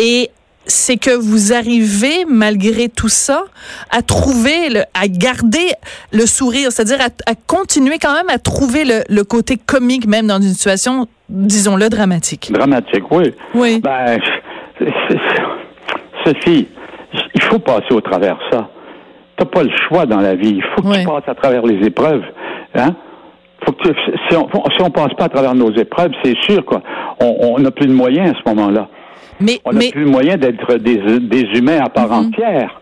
et 0.00 0.30
c'est 0.66 0.98
que 0.98 1.10
vous 1.10 1.52
arrivez, 1.52 2.24
malgré 2.28 2.88
tout 2.88 3.08
ça, 3.08 3.44
à 3.90 4.02
trouver, 4.02 4.68
le, 4.68 4.80
à 4.94 5.08
garder 5.08 5.72
le 6.12 6.26
sourire, 6.26 6.70
c'est-à-dire 6.70 7.00
à, 7.00 7.30
à 7.30 7.34
continuer 7.46 7.98
quand 7.98 8.14
même 8.14 8.28
à 8.28 8.38
trouver 8.38 8.84
le, 8.84 9.02
le 9.08 9.24
côté 9.24 9.56
comique, 9.56 10.06
même 10.06 10.26
dans 10.28 10.36
une 10.40 10.52
situation, 10.52 11.06
disons-le, 11.28 11.88
dramatique. 11.88 12.50
Dramatique, 12.52 13.04
oui. 13.10 13.34
Oui. 13.54 13.80
Ben, 13.80 14.18
Sophie, 16.24 16.68
il 17.34 17.42
faut 17.42 17.58
passer 17.58 17.92
au 17.92 18.00
travers 18.00 18.36
de 18.36 18.56
ça. 18.56 18.68
T'as 19.38 19.46
pas 19.46 19.62
le 19.62 19.70
choix 19.88 20.06
dans 20.06 20.20
la 20.20 20.34
vie. 20.34 20.56
Il 20.56 20.62
faut 20.74 20.82
que 20.82 20.88
Oui. 20.88 21.00
tu 21.00 21.06
passes 21.06 21.28
à 21.28 21.34
travers 21.34 21.62
les 21.64 21.84
épreuves. 21.86 22.22
Hein? 22.74 22.94
Faut 23.64 23.72
que 23.72 23.88
tu- 23.88 24.12
si, 24.28 24.36
on, 24.36 24.48
si 24.76 24.82
on 24.82 24.90
passe 24.90 25.12
pas 25.16 25.24
à 25.24 25.28
travers 25.28 25.54
nos 25.54 25.72
épreuves, 25.74 26.12
c'est 26.22 26.36
sûr 26.48 26.64
quoi. 26.64 26.82
On 27.20 27.54
on 27.56 27.58
n'a 27.58 27.70
plus 27.70 27.86
de 27.86 27.92
moyens 27.92 28.30
à 28.30 28.34
ce 28.34 28.54
moment-là. 28.54 28.88
Mais, 29.40 29.60
On 29.64 29.72
n'a 29.72 29.78
mais, 29.78 29.90
plus 29.90 30.04
le 30.04 30.10
moyen 30.10 30.36
d'être 30.36 30.74
des, 30.76 31.18
des 31.20 31.42
humains 31.58 31.80
à 31.82 31.88
part 31.88 32.08
Mhm. 32.08 32.26
entière. 32.28 32.80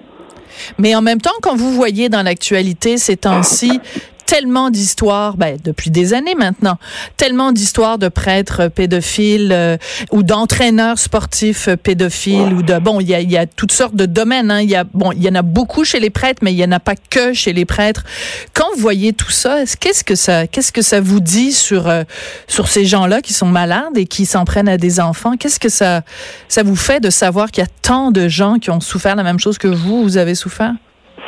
Mais 0.78 0.94
en 0.94 1.02
même 1.02 1.20
temps, 1.20 1.30
quand 1.42 1.54
vous 1.56 1.72
voyez 1.72 2.08
dans 2.08 2.22
l'actualité 2.22 2.96
ces 2.98 3.16
temps-ci 3.16 3.80
tellement 4.28 4.68
d'histoires, 4.68 5.38
ben, 5.38 5.56
depuis 5.64 5.90
des 5.90 6.12
années 6.12 6.34
maintenant, 6.34 6.76
tellement 7.16 7.50
d'histoires 7.50 7.96
de 7.96 8.08
prêtres 8.08 8.68
pédophiles 8.68 9.52
euh, 9.52 9.78
ou 10.12 10.22
d'entraîneurs 10.22 10.98
sportifs 10.98 11.70
pédophiles 11.82 12.52
ou 12.52 12.62
de 12.62 12.78
bon, 12.78 13.00
il 13.00 13.08
y 13.08 13.14
a, 13.14 13.22
y 13.22 13.38
a 13.38 13.46
toutes 13.46 13.72
sortes 13.72 13.94
de 13.96 14.04
domaines. 14.04 14.50
Hein. 14.50 14.60
Il 14.60 14.68
y 14.68 14.76
a 14.76 14.84
bon, 14.84 15.12
il 15.12 15.22
y 15.22 15.28
en 15.30 15.34
a 15.34 15.40
beaucoup 15.40 15.82
chez 15.84 15.98
les 15.98 16.10
prêtres, 16.10 16.40
mais 16.42 16.52
il 16.52 16.58
y 16.58 16.64
en 16.64 16.72
a 16.72 16.78
pas 16.78 16.94
que 17.08 17.32
chez 17.32 17.54
les 17.54 17.64
prêtres. 17.64 18.04
Quand 18.52 18.66
vous 18.74 18.82
voyez 18.82 19.14
tout 19.14 19.30
ça, 19.30 19.62
est-ce- 19.62 19.78
qu'est-ce 19.78 20.04
que 20.04 20.14
ça, 20.14 20.46
qu'est-ce 20.46 20.72
que 20.72 20.82
ça 20.82 21.00
vous 21.00 21.20
dit 21.20 21.52
sur 21.52 21.88
euh, 21.88 22.02
sur 22.48 22.68
ces 22.68 22.84
gens-là 22.84 23.22
qui 23.22 23.32
sont 23.32 23.46
malades 23.48 23.96
et 23.96 24.04
qui 24.04 24.26
s'en 24.26 24.44
prennent 24.44 24.68
à 24.68 24.76
des 24.76 25.00
enfants? 25.00 25.36
Qu'est-ce 25.38 25.58
que 25.58 25.70
ça 25.70 26.02
ça 26.48 26.62
vous 26.62 26.76
fait 26.76 27.00
de 27.00 27.08
savoir 27.08 27.50
qu'il 27.50 27.62
y 27.62 27.66
a 27.66 27.70
tant 27.80 28.10
de 28.10 28.28
gens 28.28 28.58
qui 28.58 28.70
ont 28.70 28.80
souffert 28.80 29.16
la 29.16 29.22
même 29.22 29.38
chose 29.38 29.56
que 29.56 29.68
vous, 29.68 30.02
vous 30.02 30.18
avez 30.18 30.34
souffert? 30.34 30.74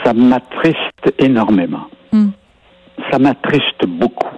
Ça 0.04 0.12
m'attriste 0.12 0.76
énormément. 1.19 1.87
Hmm. 2.12 2.28
Ça 3.11 3.19
m'attriste 3.19 3.87
beaucoup. 3.87 4.28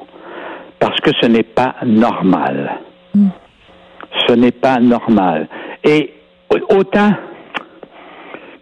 Parce 0.78 0.99
que 1.00 1.11
ce 1.21 1.26
n'est 1.26 1.42
pas 1.42 1.75
normal. 1.85 2.78
Hmm. 3.14 3.28
Ce 4.26 4.33
n'est 4.35 4.50
pas 4.52 4.78
normal. 4.81 5.49
Et 5.85 6.12
au- 6.50 6.76
autant, 6.76 7.11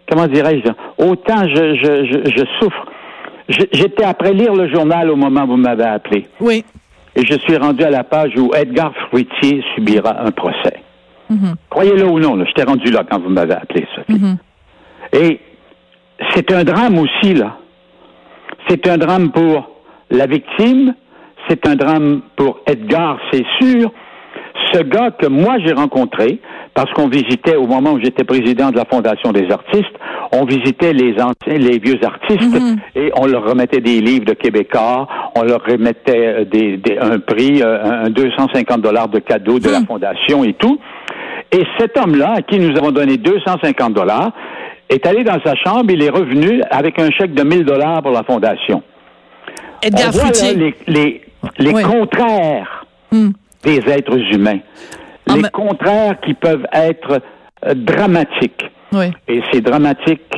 comment 0.09 0.27
dirais-je, 0.27 0.69
autant 1.03 1.47
je, 1.47 1.75
je, 1.75 2.05
je, 2.05 2.31
je 2.31 2.43
souffre. 2.59 2.85
J'étais 3.49 4.03
après 4.03 4.33
lire 4.33 4.53
le 4.53 4.69
journal 4.69 5.09
au 5.09 5.15
moment 5.15 5.43
où 5.43 5.47
vous 5.47 5.57
m'avez 5.57 5.83
appelé. 5.83 6.27
Oui. 6.39 6.63
Et 7.15 7.25
je 7.25 7.33
suis 7.39 7.57
rendu 7.57 7.83
à 7.83 7.89
la 7.89 8.03
page 8.05 8.31
où 8.37 8.51
Edgar 8.55 8.93
Fruitier 9.09 9.61
subira 9.75 10.21
un 10.21 10.31
procès. 10.31 10.81
Mhm. 11.29 11.55
Croyez-le 11.69 12.05
ou 12.05 12.19
non, 12.19 12.35
là, 12.35 12.45
j'étais 12.45 12.63
rendu 12.63 12.89
là 12.91 13.03
quand 13.09 13.19
vous 13.19 13.29
m'avez 13.29 13.53
appelé, 13.55 13.85
Sophie. 13.95 14.13
Mhm. 14.13 14.37
Et 15.13 15.39
c'est 16.33 16.51
un 16.53 16.63
drame 16.63 16.97
aussi, 16.99 17.33
là. 17.33 17.57
C'est 18.69 18.87
un 18.87 18.97
drame 18.97 19.31
pour 19.31 19.70
la 20.11 20.25
victime, 20.27 20.93
c'est 21.49 21.67
un 21.67 21.75
drame 21.75 22.21
pour 22.35 22.59
Edgar, 22.67 23.17
c'est 23.31 23.43
sûr. 23.61 23.91
Ce 24.73 24.79
gars 24.83 25.11
que 25.11 25.27
moi 25.27 25.57
j'ai 25.65 25.73
rencontré, 25.73 26.39
parce 26.73 26.91
qu'on 26.93 27.07
visitait 27.09 27.55
au 27.55 27.67
moment 27.67 27.93
où 27.93 27.99
j'étais 28.01 28.23
président 28.23 28.69
de 28.71 28.77
la 28.77 28.85
Fondation 28.85 29.31
des 29.31 29.49
artistes, 29.51 29.91
on 30.31 30.45
visitait 30.45 30.93
les 30.93 31.13
anciens, 31.15 31.57
les 31.57 31.79
vieux 31.79 31.99
artistes 32.03 32.55
et 32.95 33.11
on 33.17 33.25
leur 33.27 33.43
remettait 33.43 33.81
des 33.81 33.99
livres 33.99 34.25
de 34.25 34.33
Québécois, 34.33 35.07
on 35.35 35.43
leur 35.43 35.61
remettait 35.65 36.27
euh, 36.27 36.45
des, 36.45 36.77
des- 36.77 36.97
un 36.99 37.19
prix, 37.19 37.61
euh, 37.61 38.05
un 38.05 38.09
250 38.09 38.81
dollars 38.81 39.09
de 39.09 39.19
cadeau 39.19 39.59
de 39.59 39.69
la 39.69 39.81
Fondation 39.85 40.43
et 40.45 40.53
tout. 40.53 40.79
Et 41.51 41.63
cet 41.77 41.97
homme-là, 41.97 42.35
à 42.37 42.41
qui 42.41 42.59
nous 42.59 42.77
avons 42.77 42.91
donné 42.91 43.17
250 43.17 43.93
dollars, 43.93 44.31
est 44.89 45.05
allé 45.05 45.23
dans 45.25 45.39
sa 45.43 45.55
chambre, 45.55 45.85
il 45.89 46.01
est 46.03 46.09
revenu 46.09 46.61
avec 46.69 46.97
un 46.99 47.09
chèque 47.11 47.33
de 47.33 47.43
1000 47.43 47.65
dollars 47.65 48.01
pour 48.01 48.11
la 48.11 48.23
Fondation. 48.23 48.83
Edgar 49.81 50.07
On 50.07 50.11
voit 50.11 50.23
là, 50.25 50.33
Fruitier. 50.33 50.55
les, 50.55 50.75
les, 50.87 51.21
les 51.59 51.71
Oui. 51.73 51.83
contraires 51.83 52.85
Hmm. 53.11 53.31
des 53.63 53.79
êtres 53.89 54.17
humains. 54.33 54.59
En 55.29 55.35
les 55.35 55.49
contraires 55.49 56.17
qui 56.21 56.33
peuvent 56.33 56.65
être 56.71 57.21
euh, 57.65 57.73
dramatiques. 57.75 58.63
Oui. 58.93 59.07
Et 59.27 59.41
c'est 59.51 59.59
dramatique, 59.61 60.31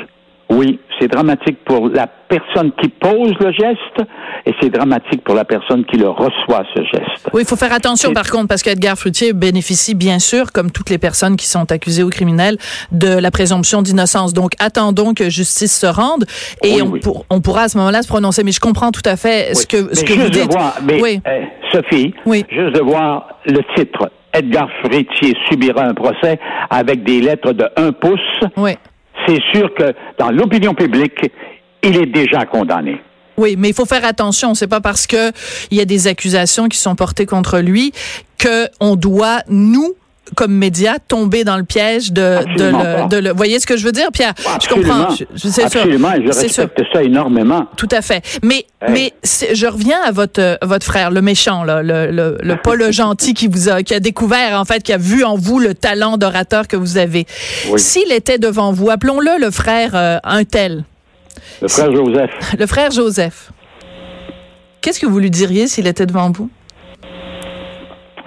oui, 0.49 0.79
c'est 0.99 1.07
dramatique 1.07 1.57
pour 1.65 1.89
la 1.89 2.07
personne 2.07 2.71
qui 2.81 2.89
pose 2.89 3.33
le 3.39 3.51
geste 3.51 4.07
et 4.45 4.53
c'est 4.61 4.69
dramatique 4.69 5.23
pour 5.23 5.35
la 5.35 5.45
personne 5.45 5.83
qui 5.85 5.97
le 5.97 6.09
reçoit, 6.09 6.63
ce 6.75 6.81
geste. 6.83 7.29
Oui, 7.33 7.41
il 7.43 7.47
faut 7.47 7.55
faire 7.55 7.73
attention 7.73 8.13
par 8.13 8.29
contre 8.29 8.47
parce 8.47 8.61
qu'Edgar 8.61 8.97
Fruitier 8.97 9.33
bénéficie 9.33 9.95
bien 9.95 10.19
sûr, 10.19 10.51
comme 10.51 10.69
toutes 10.71 10.89
les 10.89 10.97
personnes 10.97 11.35
qui 11.37 11.47
sont 11.47 11.71
accusées 11.71 12.03
ou 12.03 12.09
criminelles, 12.09 12.57
de 12.91 13.07
la 13.17 13.31
présomption 13.31 13.81
d'innocence. 13.81 14.33
Donc 14.33 14.51
attendons 14.59 15.13
que 15.13 15.29
justice 15.29 15.77
se 15.79 15.87
rende 15.87 16.25
et 16.63 16.75
Oui, 16.75 16.81
on, 16.81 16.87
oui. 16.91 16.99
pour- 16.99 17.25
on 17.29 17.41
pourra 17.41 17.63
à 17.63 17.69
ce 17.69 17.77
moment-là 17.77 18.01
se 18.01 18.07
prononcer. 18.07 18.43
Mais 18.43 18.51
je 18.51 18.59
comprends 18.59 18.91
tout 18.91 19.01
à 19.05 19.15
fait 19.15 19.55
ce 19.55 19.65
que, 19.65 19.93
ce 19.95 20.01
mais 20.01 20.07
que 20.07 20.13
vous 20.13 20.29
dites. 20.29 20.51
voir, 20.51 20.75
mais, 20.83 21.01
oui. 21.01 21.21
euh, 21.27 21.41
Sophie, 21.71 22.13
juste 22.25 22.75
de 22.75 22.81
voir 22.81 23.39
le 23.45 23.59
titre, 23.75 24.09
Edgar 24.33 24.67
Fruitier 24.83 25.33
subira 25.49 25.83
un 25.85 25.93
procès 25.93 26.39
avec 26.69 27.03
des 27.03 27.21
lettres 27.21 27.53
de 27.53 27.65
1 27.77 27.91
pouce, 27.93 28.19
Oui. 28.57 28.71
C'est 29.27 29.39
sûr 29.53 29.73
que 29.73 29.93
dans 30.17 30.31
l'opinion 30.31 30.73
publique, 30.73 31.31
il 31.83 31.97
est 31.97 32.05
déjà 32.05 32.45
condamné. 32.45 33.01
Oui, 33.37 33.55
mais 33.57 33.69
il 33.69 33.73
faut 33.73 33.85
faire 33.85 34.05
attention. 34.05 34.53
C'est 34.53 34.67
pas 34.67 34.81
parce 34.81 35.07
que 35.07 35.31
il 35.71 35.77
y 35.77 35.81
a 35.81 35.85
des 35.85 36.07
accusations 36.07 36.67
qui 36.67 36.77
sont 36.77 36.95
portées 36.95 37.25
contre 37.25 37.59
lui 37.59 37.91
que 38.37 38.67
on 38.79 38.95
doit 38.95 39.41
nous 39.47 39.95
comme 40.35 40.53
média, 40.53 40.95
tomber 41.07 41.43
dans 41.43 41.57
le 41.57 41.63
piège 41.63 42.11
de, 42.11 42.39
de 42.57 42.63
le, 42.63 43.09
de 43.09 43.17
le. 43.17 43.29
Vous 43.31 43.37
voyez 43.37 43.59
ce 43.59 43.67
que 43.67 43.77
je 43.77 43.85
veux 43.85 43.91
dire, 43.91 44.07
Pierre? 44.11 44.33
Je 44.61 44.67
comprends. 44.67 45.09
C'est 45.35 45.63
Absolument. 45.63 46.13
Sûr. 46.13 46.23
Je 46.33 46.39
respecte 46.39 46.81
ça 46.93 47.03
énormément. 47.03 47.67
Tout 47.77 47.89
à 47.91 48.01
fait. 48.01 48.23
Mais 48.41 48.65
mais 48.89 49.13
je 49.23 49.67
reviens 49.67 49.99
à 50.05 50.11
votre 50.11 50.57
votre 50.61 50.85
frère, 50.85 51.11
le 51.11 51.21
méchant, 51.21 51.63
là, 51.63 51.83
le, 51.83 52.09
le, 52.11 52.37
le 52.41 52.55
pas 52.55 52.75
le 52.75 52.91
gentil 52.91 53.33
qui 53.33 53.47
vous 53.47 53.69
a 53.69 53.83
qui 53.83 53.93
a 53.93 53.99
découvert 53.99 54.59
en 54.59 54.65
fait, 54.65 54.81
qui 54.81 54.93
a 54.93 54.97
vu 54.97 55.23
en 55.23 55.35
vous 55.35 55.59
le 55.59 55.73
talent 55.75 56.17
d'orateur 56.17 56.67
que 56.67 56.77
vous 56.77 56.97
avez. 56.97 57.25
Oui. 57.69 57.79
S'il 57.79 58.11
était 58.11 58.37
devant 58.37 58.71
vous, 58.71 58.89
appelons-le 58.89 59.39
le 59.39 59.51
frère 59.51 59.91
euh, 59.93 60.17
un 60.23 60.43
tel. 60.45 60.83
Le 61.61 61.67
frère 61.67 61.91
Joseph. 61.91 62.31
Le 62.57 62.65
frère 62.67 62.91
Joseph. 62.91 63.51
Qu'est-ce 64.81 64.99
que 64.99 65.05
vous 65.05 65.19
lui 65.19 65.31
diriez 65.31 65.67
s'il 65.67 65.87
était 65.87 66.05
devant 66.05 66.31
vous? 66.31 66.49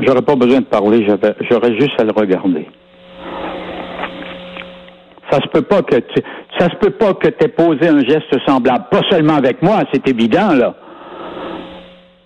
J'aurais 0.00 0.22
pas 0.22 0.36
besoin 0.36 0.60
de 0.60 0.66
parler, 0.66 1.06
j'aurais 1.50 1.78
juste 1.78 1.98
à 1.98 2.04
le 2.04 2.12
regarder. 2.12 2.68
Ça 5.30 5.40
se 5.40 5.48
peut 5.48 5.62
pas 5.62 5.82
que 5.82 5.96
tu, 5.96 6.22
ça 6.58 6.68
se 6.68 6.76
peut 6.76 6.90
pas 6.90 7.14
que 7.14 7.28
tu 7.28 7.44
aies 7.44 7.48
posé 7.48 7.88
un 7.88 8.00
geste 8.00 8.38
semblable, 8.46 8.84
pas 8.90 9.00
seulement 9.10 9.34
avec 9.34 9.62
moi, 9.62 9.82
c'est 9.92 10.06
évident 10.06 10.52
là. 10.52 10.74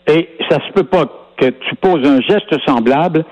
Et 0.07 0.29
ça 0.50 0.59
se 0.67 0.73
peut 0.73 0.85
pas 0.85 1.05
que 1.37 1.47
tu 1.47 1.75
poses 1.77 2.07
un 2.07 2.21
geste 2.21 2.55
semblable 2.67 3.25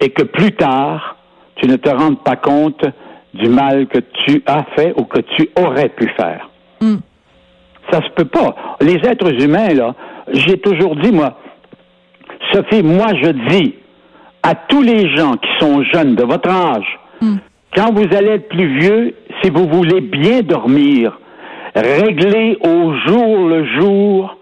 et 0.00 0.10
que 0.10 0.22
plus 0.22 0.52
tard 0.52 1.16
tu 1.56 1.68
ne 1.68 1.76
te 1.76 1.88
rendes 1.88 2.22
pas 2.22 2.36
compte 2.36 2.84
du 3.32 3.48
mal 3.48 3.86
que 3.86 3.98
tu 4.26 4.42
as 4.46 4.64
fait 4.76 4.92
ou 4.96 5.04
que 5.04 5.20
tu 5.20 5.48
aurais 5.56 5.90
pu 5.90 6.08
faire. 6.16 6.50
Mm. 6.80 6.96
Ça 7.90 8.02
se 8.02 8.10
peut 8.10 8.26
pas. 8.26 8.54
Les 8.80 8.96
êtres 8.96 9.32
humains 9.42 9.74
là, 9.74 9.94
j'ai 10.32 10.58
toujours 10.58 10.96
dit 10.96 11.12
moi, 11.12 11.38
Sophie, 12.52 12.82
moi 12.82 13.08
je 13.22 13.30
dis 13.30 13.74
à 14.42 14.54
tous 14.54 14.82
les 14.82 15.14
gens 15.16 15.32
qui 15.36 15.48
sont 15.58 15.82
jeunes 15.84 16.14
de 16.14 16.24
votre 16.24 16.48
âge, 16.48 16.98
mm. 17.20 17.36
quand 17.74 17.92
vous 17.92 18.16
allez 18.16 18.30
être 18.30 18.48
plus 18.48 18.78
vieux, 18.78 19.14
si 19.42 19.50
vous 19.50 19.68
voulez 19.68 20.00
bien 20.00 20.40
dormir, 20.42 21.18
réglez 21.74 22.58
au 22.62 22.94
jour 23.06 23.48
le 23.48 23.64
jour 23.78 24.36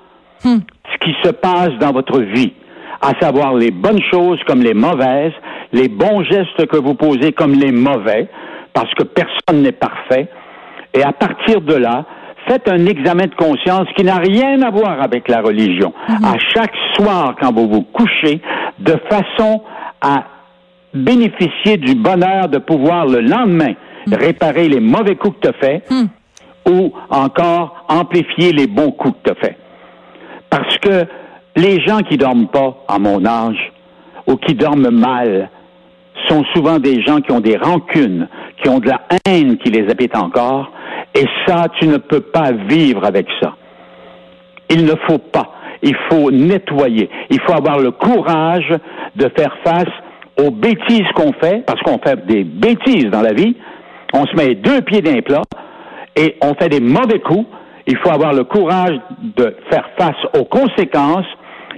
mm. 0.45 0.57
ce 0.93 0.99
qui 1.05 1.15
se 1.23 1.31
passe 1.31 1.73
dans 1.81 1.93
votre 1.93 2.21
vie, 2.21 2.53
à 3.01 3.13
savoir 3.21 3.55
les 3.55 3.71
bonnes 3.71 4.03
choses 4.11 4.39
comme 4.47 4.63
les 4.63 4.75
mauvaises, 4.75 5.35
les 5.73 5.89
bons 5.89 6.23
gestes 6.25 6.67
que 6.67 6.77
vous 6.77 6.95
posez 6.95 7.33
comme 7.33 7.53
les 7.53 7.73
mauvais, 7.73 8.29
parce 8.73 8.93
que 8.95 9.03
personne 9.03 9.63
n'est 9.63 9.73
parfait. 9.73 10.29
Et 10.95 11.03
à 11.03 11.13
partir 11.13 11.61
de 11.61 11.75
là, 11.75 12.07
faites 12.49 12.69
un 12.69 12.87
examen 12.87 13.27
de 13.27 13.35
conscience 13.35 13.87
qui 13.97 14.05
n'a 14.05 14.17
rien 14.17 14.63
à 14.63 14.71
voir 14.71 15.01
avec 15.03 15.29
la 15.29 15.41
religion. 15.41 15.93
Mhm. 16.09 16.25
À 16.25 16.39
chaque 16.55 16.75
soir, 16.95 17.35
quand 17.41 17.53
vous 17.53 17.69
vous 17.69 17.83
couchez, 17.83 18.41
de 18.79 18.95
façon 19.09 19.63
à 20.01 20.25
bénéficier 20.95 21.77
du 21.77 21.95
bonheur 21.95 22.49
de 22.49 22.59
pouvoir 22.59 23.07
le 23.07 23.21
lendemain 23.21 23.75
mhm. 24.07 24.15
réparer 24.15 24.69
les 24.69 24.81
mauvais 24.81 25.17
coups 25.17 25.37
que 25.41 25.49
tu 25.49 25.49
as 25.49 25.59
faits 25.59 25.91
mhm. 25.91 26.09
ou 26.71 26.93
encore 27.11 27.85
amplifier 27.89 28.53
les 28.53 28.67
bons 28.67 28.93
coups 28.93 29.15
que 29.23 29.31
tu 29.31 29.37
as 29.37 29.47
faits. 29.47 29.59
Parce 30.51 30.79
que 30.79 31.07
les 31.57 31.81
gens 31.81 31.99
qui 31.99 32.17
dorment 32.17 32.49
pas 32.49 32.85
à 32.89 32.99
mon 32.99 33.25
âge 33.27 33.73
ou 34.27 34.37
qui 34.37 34.55
dorment 34.55 34.91
mal 34.91 35.51
sont 36.29 36.45
souvent 36.55 36.79
des 36.79 37.03
gens 37.03 37.21
qui 37.21 37.33
ont 37.33 37.41
des 37.41 37.57
rancunes, 37.57 38.29
qui 38.63 38.69
ont 38.69 38.79
de 38.79 38.89
la 38.89 39.01
haine 39.27 39.59
qui 39.59 39.71
les 39.71 39.91
habite 39.91 40.17
encore, 40.17 40.71
et 41.15 41.25
ça, 41.47 41.67
tu 41.79 41.87
ne 41.87 41.97
peux 41.97 42.21
pas 42.21 42.53
vivre 42.53 43.05
avec 43.05 43.27
ça. 43.41 43.55
Il 44.71 44.85
ne 44.85 44.95
faut 45.07 45.19
pas. 45.19 45.55
Il 45.83 45.97
faut 46.11 46.31
nettoyer. 46.31 47.09
Il 47.31 47.41
faut 47.41 47.53
avoir 47.53 47.79
le 47.79 47.93
courage 47.93 48.69
de 49.17 49.31
faire 49.37 49.57
face 49.65 49.93
aux 50.39 50.51
bêtises 50.51 51.09
qu'on 51.15 51.33
fait, 51.33 51.65
parce 51.67 51.81
qu'on 51.83 51.99
fait 51.99 52.25
des 52.27 52.45
bêtises 52.45 53.07
dans 53.11 53.23
la 53.23 53.33
vie. 53.33 53.57
On 54.13 54.27
se 54.27 54.35
met 54.37 54.55
deux 54.55 54.81
pieds 54.83 55.03
d'un 55.03 55.21
plat 55.21 55.43
et 56.17 56.37
on 56.43 56.55
fait 56.55 56.69
des 56.69 56.81
mauvais 56.81 57.21
coups. 57.21 57.47
Il 57.87 57.97
faut 57.99 58.11
avoir 58.11 58.33
le 58.33 58.45
courage 58.45 58.99
de 59.37 59.57
faire 59.71 59.89
face 59.99 60.17
aux 60.39 60.45
conséquences 60.45 61.27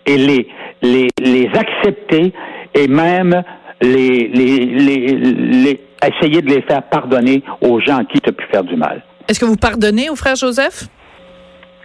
et 0.06 0.16
les, 0.16 0.48
les, 0.82 1.08
les 1.20 1.48
accepter 1.54 2.32
et 2.74 2.88
même 2.88 3.42
les, 3.80 4.28
les, 4.28 4.66
les, 4.66 5.16
les, 5.16 5.80
essayer 6.06 6.42
de 6.42 6.48
les 6.48 6.62
faire 6.62 6.82
pardonner 6.82 7.42
aux 7.60 7.80
gens 7.80 8.04
qui 8.04 8.20
t'ont 8.20 8.32
pu 8.32 8.44
faire 8.50 8.64
du 8.64 8.76
mal. 8.76 9.02
Est-ce 9.28 9.40
que 9.40 9.44
vous 9.44 9.56
pardonnez 9.56 10.10
au 10.10 10.16
frère 10.16 10.36
Joseph? 10.36 10.86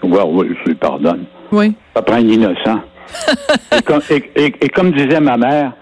Oui, 0.04 0.20
oui, 0.28 0.48
je 0.60 0.70
lui 0.70 0.76
pardonne. 0.76 1.26
Oui. 1.52 1.74
Ça 1.96 2.02
prend 2.02 2.16
un 2.16 2.28
innocent. 2.28 2.80
et, 3.78 3.82
comme, 3.82 4.02
et, 4.10 4.70
comme, 4.70 4.92
disait 4.92 5.20
ma 5.20 5.38
mère, 5.38 5.74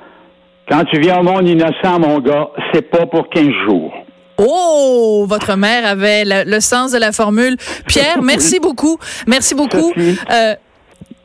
quand 0.69 0.83
tu 0.85 0.99
viens 0.99 1.19
au 1.19 1.23
monde 1.23 1.47
innocent, 1.47 1.99
mon 1.99 2.19
gars, 2.19 2.49
c'est 2.73 2.89
pas 2.89 3.05
pour 3.05 3.29
15 3.29 3.47
jours. 3.65 3.93
Oh, 4.38 5.25
votre 5.27 5.55
mère 5.55 5.85
avait 5.85 6.23
le, 6.25 6.59
sens 6.59 6.91
de 6.91 6.97
la 6.97 7.11
formule. 7.11 7.55
Pierre, 7.88 8.21
merci 8.23 8.59
beaucoup. 8.59 8.97
Merci 9.27 9.55
beaucoup. 9.55 9.93
Euh, 9.95 10.55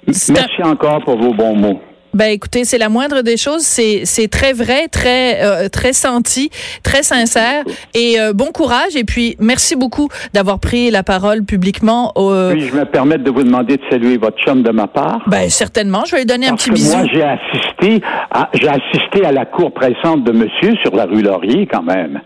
merci 0.07 0.63
encore 0.63 1.03
pour 1.05 1.19
vos 1.19 1.33
bons 1.33 1.57
mots. 1.57 1.81
Ben 2.15 2.33
écoutez, 2.33 2.65
c'est 2.65 2.79
la 2.79 2.89
moindre 2.89 3.23
des 3.23 3.37
choses. 3.37 3.63
C'est 3.63 4.03
c'est 4.05 4.29
très 4.29 4.53
vrai, 4.53 4.89
très 4.89 5.43
euh, 5.43 5.69
très 5.69 5.93
senti, 5.93 6.51
très 6.83 7.03
sincère 7.03 7.65
et 7.95 8.19
euh, 8.19 8.33
bon 8.33 8.47
courage. 8.53 8.97
Et 8.97 9.05
puis 9.05 9.37
merci 9.39 9.77
beaucoup 9.77 10.09
d'avoir 10.33 10.59
pris 10.59 10.91
la 10.91 11.03
parole 11.03 11.45
publiquement. 11.45 12.13
Au, 12.17 12.33
oui, 12.53 12.69
je 12.69 12.75
me 12.75 12.85
permets 12.85 13.19
de 13.19 13.31
vous 13.31 13.43
demander 13.43 13.77
de 13.77 13.83
saluer 13.91 14.17
votre 14.17 14.39
chum 14.39 14.63
de 14.63 14.71
ma 14.71 14.87
part. 14.87 15.21
Ben 15.27 15.49
certainement, 15.51 16.05
je 16.07 16.13
vais 16.13 16.19
lui 16.19 16.27
donner 16.27 16.49
un 16.49 16.55
petit 16.55 16.71
bisou. 16.71 16.97
Moi, 16.97 17.07
j'ai 17.13 17.23
assisté 17.23 18.03
à 18.31 18.49
j'ai 18.55 18.69
assisté 18.69 19.25
à 19.25 19.33
la 19.33 19.45
cour 19.45 19.73
pressante 19.73 20.25
de 20.25 20.33
Monsieur 20.33 20.75
sur 20.83 20.95
la 20.97 21.05
rue 21.05 21.23
Laurier 21.23 21.67
quand 21.71 21.83
même. 21.83 22.21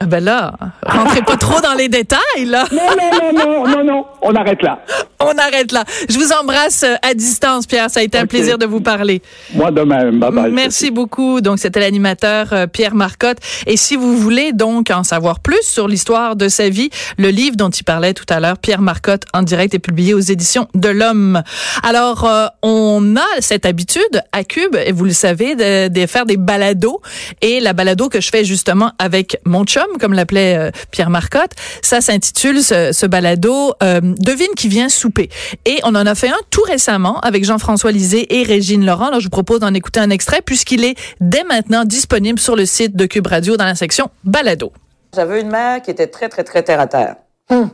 Ah 0.00 0.06
ben 0.06 0.22
là, 0.22 0.52
rentrez 0.84 1.22
pas 1.22 1.36
trop 1.36 1.60
dans 1.60 1.74
les 1.74 1.88
détails, 1.88 2.44
là. 2.46 2.64
Non, 2.72 2.78
non, 2.78 3.32
non, 3.32 3.32
non, 3.32 3.68
non, 3.68 3.84
non, 3.84 4.06
on 4.22 4.34
arrête 4.34 4.62
là. 4.62 4.80
On 5.20 5.38
arrête 5.38 5.72
là. 5.72 5.84
Je 6.08 6.18
vous 6.18 6.32
embrasse 6.32 6.82
euh, 6.82 6.96
à 7.02 7.14
distance, 7.14 7.66
Pierre. 7.66 7.88
Ça 7.88 8.00
a 8.00 8.02
été 8.02 8.18
un 8.18 8.26
plaisir 8.26 8.58
de 8.58 8.66
vous 8.66 8.80
parler. 8.80 9.22
Moi 9.54 9.70
de 9.70 9.80
même. 9.80 10.18
Bye 10.18 10.32
bye. 10.32 10.52
Merci 10.52 10.90
beaucoup. 10.90 11.40
Donc, 11.40 11.58
c'était 11.58 11.80
l'animateur 11.80 12.52
euh, 12.52 12.66
Pierre 12.66 12.94
Marcotte. 12.94 13.38
Et 13.66 13.78
si 13.78 13.96
vous 13.96 14.18
voulez 14.18 14.52
donc 14.52 14.90
en 14.90 15.04
savoir 15.04 15.40
plus 15.40 15.62
sur 15.62 15.88
l'histoire 15.88 16.36
de 16.36 16.48
sa 16.48 16.68
vie, 16.68 16.90
le 17.16 17.28
livre 17.28 17.56
dont 17.56 17.70
il 17.70 17.84
parlait 17.84 18.12
tout 18.12 18.26
à 18.28 18.40
l'heure, 18.40 18.58
Pierre 18.58 18.82
Marcotte 18.82 19.22
en 19.32 19.42
direct, 19.42 19.72
est 19.72 19.78
publié 19.78 20.12
aux 20.12 20.20
éditions 20.20 20.68
de 20.74 20.88
l'Homme. 20.88 21.42
Alors, 21.82 22.24
euh, 22.24 22.46
on 22.62 23.16
a 23.16 23.40
cette 23.40 23.64
habitude 23.64 24.22
à 24.32 24.44
Cube, 24.44 24.76
et 24.84 24.92
vous 24.92 25.04
le 25.04 25.12
savez, 25.12 25.54
de, 25.54 25.88
de 25.88 26.06
faire 26.06 26.26
des 26.26 26.36
balados. 26.36 27.00
Et 27.40 27.60
la 27.60 27.72
balado 27.72 28.10
que 28.10 28.20
je 28.20 28.28
fais 28.28 28.44
justement 28.44 28.90
avec 28.98 29.38
mon 29.46 29.64
chum, 29.64 29.83
comme 30.00 30.12
l'appelait 30.12 30.56
euh, 30.56 30.70
Pierre 30.90 31.10
Marcotte. 31.10 31.52
Ça 31.82 32.00
s'intitule 32.00 32.62
ce, 32.62 33.06
balado 33.06 33.74
euh, 33.82 34.00
Devine 34.02 34.54
qui 34.56 34.68
vient 34.68 34.88
souper. 34.88 35.28
Et 35.64 35.78
on 35.84 35.94
en 35.94 36.06
a 36.06 36.14
fait 36.14 36.28
un 36.28 36.40
tout 36.50 36.62
récemment 36.62 37.20
avec 37.20 37.44
Jean-François 37.44 37.92
Lisée 37.92 38.40
et 38.40 38.42
Régine 38.42 38.84
Laurent. 38.84 39.06
Alors 39.06 39.20
je 39.20 39.26
vous 39.26 39.30
propose 39.30 39.60
d'en 39.60 39.74
écouter 39.74 40.00
un 40.00 40.10
extrait 40.10 40.42
puisqu'il 40.42 40.84
est 40.84 40.96
dès 41.20 41.44
maintenant 41.44 41.84
disponible 41.84 42.38
sur 42.38 42.56
le 42.56 42.66
site 42.66 42.96
de 42.96 43.06
Cube 43.06 43.26
Radio 43.26 43.56
dans 43.56 43.64
la 43.64 43.74
section 43.74 44.10
balado. 44.24 44.72
J'avais 45.14 45.40
une 45.40 45.50
mère 45.50 45.80
qui 45.82 45.90
était 45.90 46.08
très 46.08 46.28
très 46.28 46.44
très 46.44 46.62
terre 46.62 46.80
à 46.80 46.86
terre. 46.86 47.16
Hum. 47.50 47.70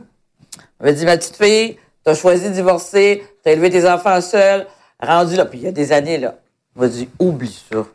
Elle 0.79 0.87
avait 0.87 0.97
dit 0.97 1.05
ma 1.05 1.17
petite 1.17 1.37
fille, 1.37 1.77
t'as 2.03 2.15
choisi 2.15 2.49
de 2.49 2.53
divorcer, 2.53 3.23
t'as 3.43 3.51
élevé 3.51 3.69
tes 3.69 3.87
enfants 3.87 4.21
seuls, 4.21 4.67
rendu 5.01 5.35
là, 5.35 5.45
puis 5.45 5.59
il 5.59 5.65
y 5.65 5.67
a 5.67 5.71
des 5.71 5.91
années 5.91 6.17
là. 6.17 6.35
M'a 6.75 6.87
dit 6.87 7.09
oublie 7.19 7.63
ça. 7.71 7.85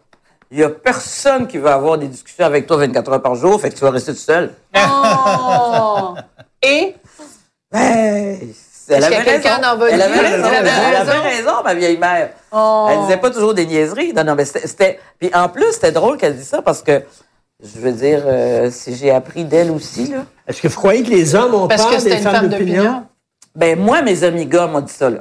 Il 0.50 0.58
y 0.58 0.62
a 0.62 0.70
personne 0.70 1.46
qui 1.46 1.58
veut 1.58 1.70
avoir 1.70 1.98
des 1.98 2.06
discussions 2.06 2.44
avec 2.44 2.66
toi 2.66 2.76
24 2.76 3.12
heures 3.12 3.22
par 3.22 3.34
jour, 3.34 3.60
fait 3.60 3.70
que 3.70 3.74
tu 3.74 3.80
vas 3.80 3.90
rester 3.90 4.12
tout 4.12 4.18
seul. 4.18 4.52
Oh! 4.76 6.14
Et? 6.62 6.94
Ben, 7.70 8.38
elle 8.88 9.04
avait, 9.04 9.18
raison. 9.18 9.48
elle 9.90 10.02
avait 10.02 10.20
raison. 10.20 10.48
Elle 10.48 10.66
avait 10.96 11.36
raison. 11.36 11.62
ma 11.64 11.74
vieille 11.74 11.98
mère. 11.98 12.30
Oh. 12.52 12.88
Elle 12.90 13.00
disait 13.00 13.16
pas 13.16 13.30
toujours 13.30 13.54
des 13.54 13.66
niaiseries. 13.66 14.12
Non, 14.12 14.24
non, 14.24 14.34
mais 14.34 14.44
c'était. 14.44 15.00
Puis 15.18 15.30
en 15.34 15.48
plus, 15.48 15.72
c'était 15.72 15.92
drôle 15.92 16.16
qu'elle 16.16 16.36
dise 16.36 16.48
ça 16.48 16.62
parce 16.62 16.82
que, 16.82 17.02
je 17.60 17.80
veux 17.80 17.92
dire, 17.92 18.22
euh, 18.26 18.70
si 18.70 18.94
j'ai 18.94 19.10
appris 19.10 19.44
d'elle 19.44 19.70
aussi, 19.70 20.08
là. 20.08 20.24
Est-ce 20.46 20.62
que 20.62 20.68
vous 20.68 20.76
croyez 20.76 21.02
que 21.02 21.10
les 21.10 21.34
hommes 21.34 21.54
ont 21.54 21.68
parce 21.68 21.84
peur 21.84 22.00
des 22.00 22.18
femmes 22.18 22.48
d'opinion? 22.48 23.04
Ben, 23.54 23.78
moi, 23.78 24.02
mes 24.02 24.22
amis 24.22 24.46
gars 24.46 24.66
m'ont 24.66 24.80
dit 24.80 24.92
ça, 24.92 25.10
là. 25.10 25.18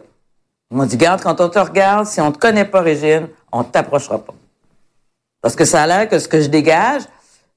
Ils 0.71 0.77
m'ont 0.77 0.85
dit, 0.85 0.97
garde, 0.97 1.21
quand 1.21 1.39
on 1.41 1.49
te 1.49 1.59
regarde, 1.59 2.05
si 2.05 2.19
on 2.21 2.31
te 2.31 2.37
connaît 2.37 2.65
pas, 2.65 2.81
Régine, 2.81 3.27
on 3.51 3.63
t'approchera 3.63 4.17
pas. 4.17 4.33
Parce 5.45 5.55
que 5.55 5.63
ça 5.63 5.83
a 5.83 5.85
l'air 5.85 6.09
que 6.09 6.17
ce 6.17 6.27
que 6.27 6.41
je 6.41 6.47
dégage, 6.47 7.03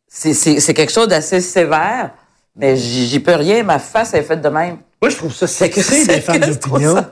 c'est 0.07 0.75
quelque 0.75 0.93
chose 0.93 1.09
d'assez 1.09 1.41
sévère, 1.41 2.11
mais 2.55 2.77
j'y 2.77 3.19
peux 3.19 3.35
rien. 3.35 3.63
Ma 3.63 3.79
face 3.79 4.13
est 4.13 4.25
faite 4.25 4.43
de 4.43 4.51
même. 4.51 4.77
Moi, 5.01 5.09
je 5.09 5.17
trouve 5.17 5.33
ça 5.35 5.47
sexy 5.47 6.07
des 6.07 6.21
femmes 6.21 6.39
d'opinion. 6.41 7.03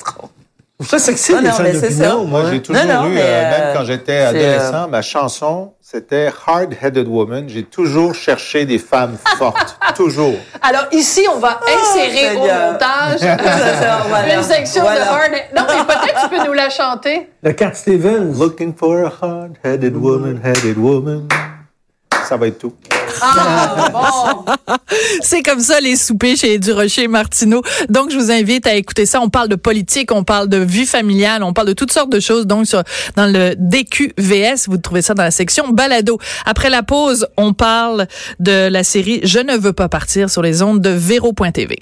Ça, 0.84 0.98
sexy 0.98 1.32
des 1.40 1.50
femmes 1.50 1.72
d'opinion. 1.72 2.24
Moi, 2.26 2.50
j'ai 2.50 2.60
toujours 2.60 2.82
eu, 2.82 2.86
euh, 2.86 3.50
même 3.50 3.60
euh, 3.60 3.74
quand 3.74 3.84
j'étais 3.84 4.18
adolescent, 4.18 4.84
euh, 4.84 4.86
ma 4.88 5.00
chanson, 5.00 5.72
c'était 5.80 6.30
Hard-Headed 6.46 7.08
Woman. 7.08 7.48
J'ai 7.48 7.62
toujours 7.62 8.14
cherché 8.14 8.66
des 8.66 8.78
femmes 8.78 9.16
fortes. 9.38 9.78
toujours. 9.96 10.34
Alors 10.60 10.84
ici, 10.92 11.22
on 11.34 11.38
va 11.38 11.60
oh, 11.62 11.70
insérer 11.70 12.36
au 12.36 12.40
montage 12.40 13.22
une 14.36 14.42
section 14.42 14.82
de 14.82 14.88
Hard... 14.88 15.32
Non, 15.56 15.62
mais 15.66 15.94
peut-être 15.94 16.22
tu 16.24 16.36
peux 16.36 16.44
nous 16.44 16.52
la 16.52 16.68
chanter. 16.68 17.30
Le 17.42 17.52
Cat 17.52 17.72
Stevens. 17.72 18.38
Looking 18.38 18.74
for 18.74 19.06
a 19.06 19.12
hard-headed 19.22 19.96
woman, 19.96 20.40
headed 20.44 20.76
woman. 20.76 21.26
ça 22.28 22.36
va 22.36 22.48
être 22.48 22.58
tout. 22.58 22.74
Ah. 23.20 24.44
C'est 25.20 25.42
comme 25.42 25.60
ça 25.60 25.80
les 25.80 25.96
soupers 25.96 26.36
chez 26.36 26.58
Durocher 26.58 27.08
Martineau. 27.08 27.62
Donc 27.88 28.10
je 28.10 28.16
vous 28.16 28.30
invite 28.30 28.66
à 28.66 28.74
écouter 28.74 29.06
ça. 29.06 29.20
On 29.20 29.28
parle 29.28 29.48
de 29.48 29.56
politique, 29.56 30.12
on 30.12 30.24
parle 30.24 30.48
de 30.48 30.58
vie 30.58 30.86
familiale, 30.86 31.42
on 31.42 31.52
parle 31.52 31.68
de 31.68 31.72
toutes 31.72 31.92
sortes 31.92 32.10
de 32.10 32.20
choses. 32.20 32.46
Donc 32.46 32.66
sur, 32.66 32.82
dans 33.16 33.26
le 33.26 33.54
DQVS, 33.56 34.68
vous 34.68 34.78
trouvez 34.78 35.02
ça 35.02 35.14
dans 35.14 35.22
la 35.22 35.30
section 35.30 35.68
balado. 35.68 36.18
Après 36.44 36.70
la 36.70 36.82
pause, 36.82 37.26
on 37.36 37.52
parle 37.52 38.06
de 38.40 38.68
la 38.68 38.84
série 38.84 39.20
Je 39.24 39.38
ne 39.38 39.56
veux 39.56 39.72
pas 39.72 39.88
partir 39.88 40.30
sur 40.30 40.42
les 40.42 40.62
ondes 40.62 40.80
de 40.80 40.90
Véro.tv. 40.90 41.78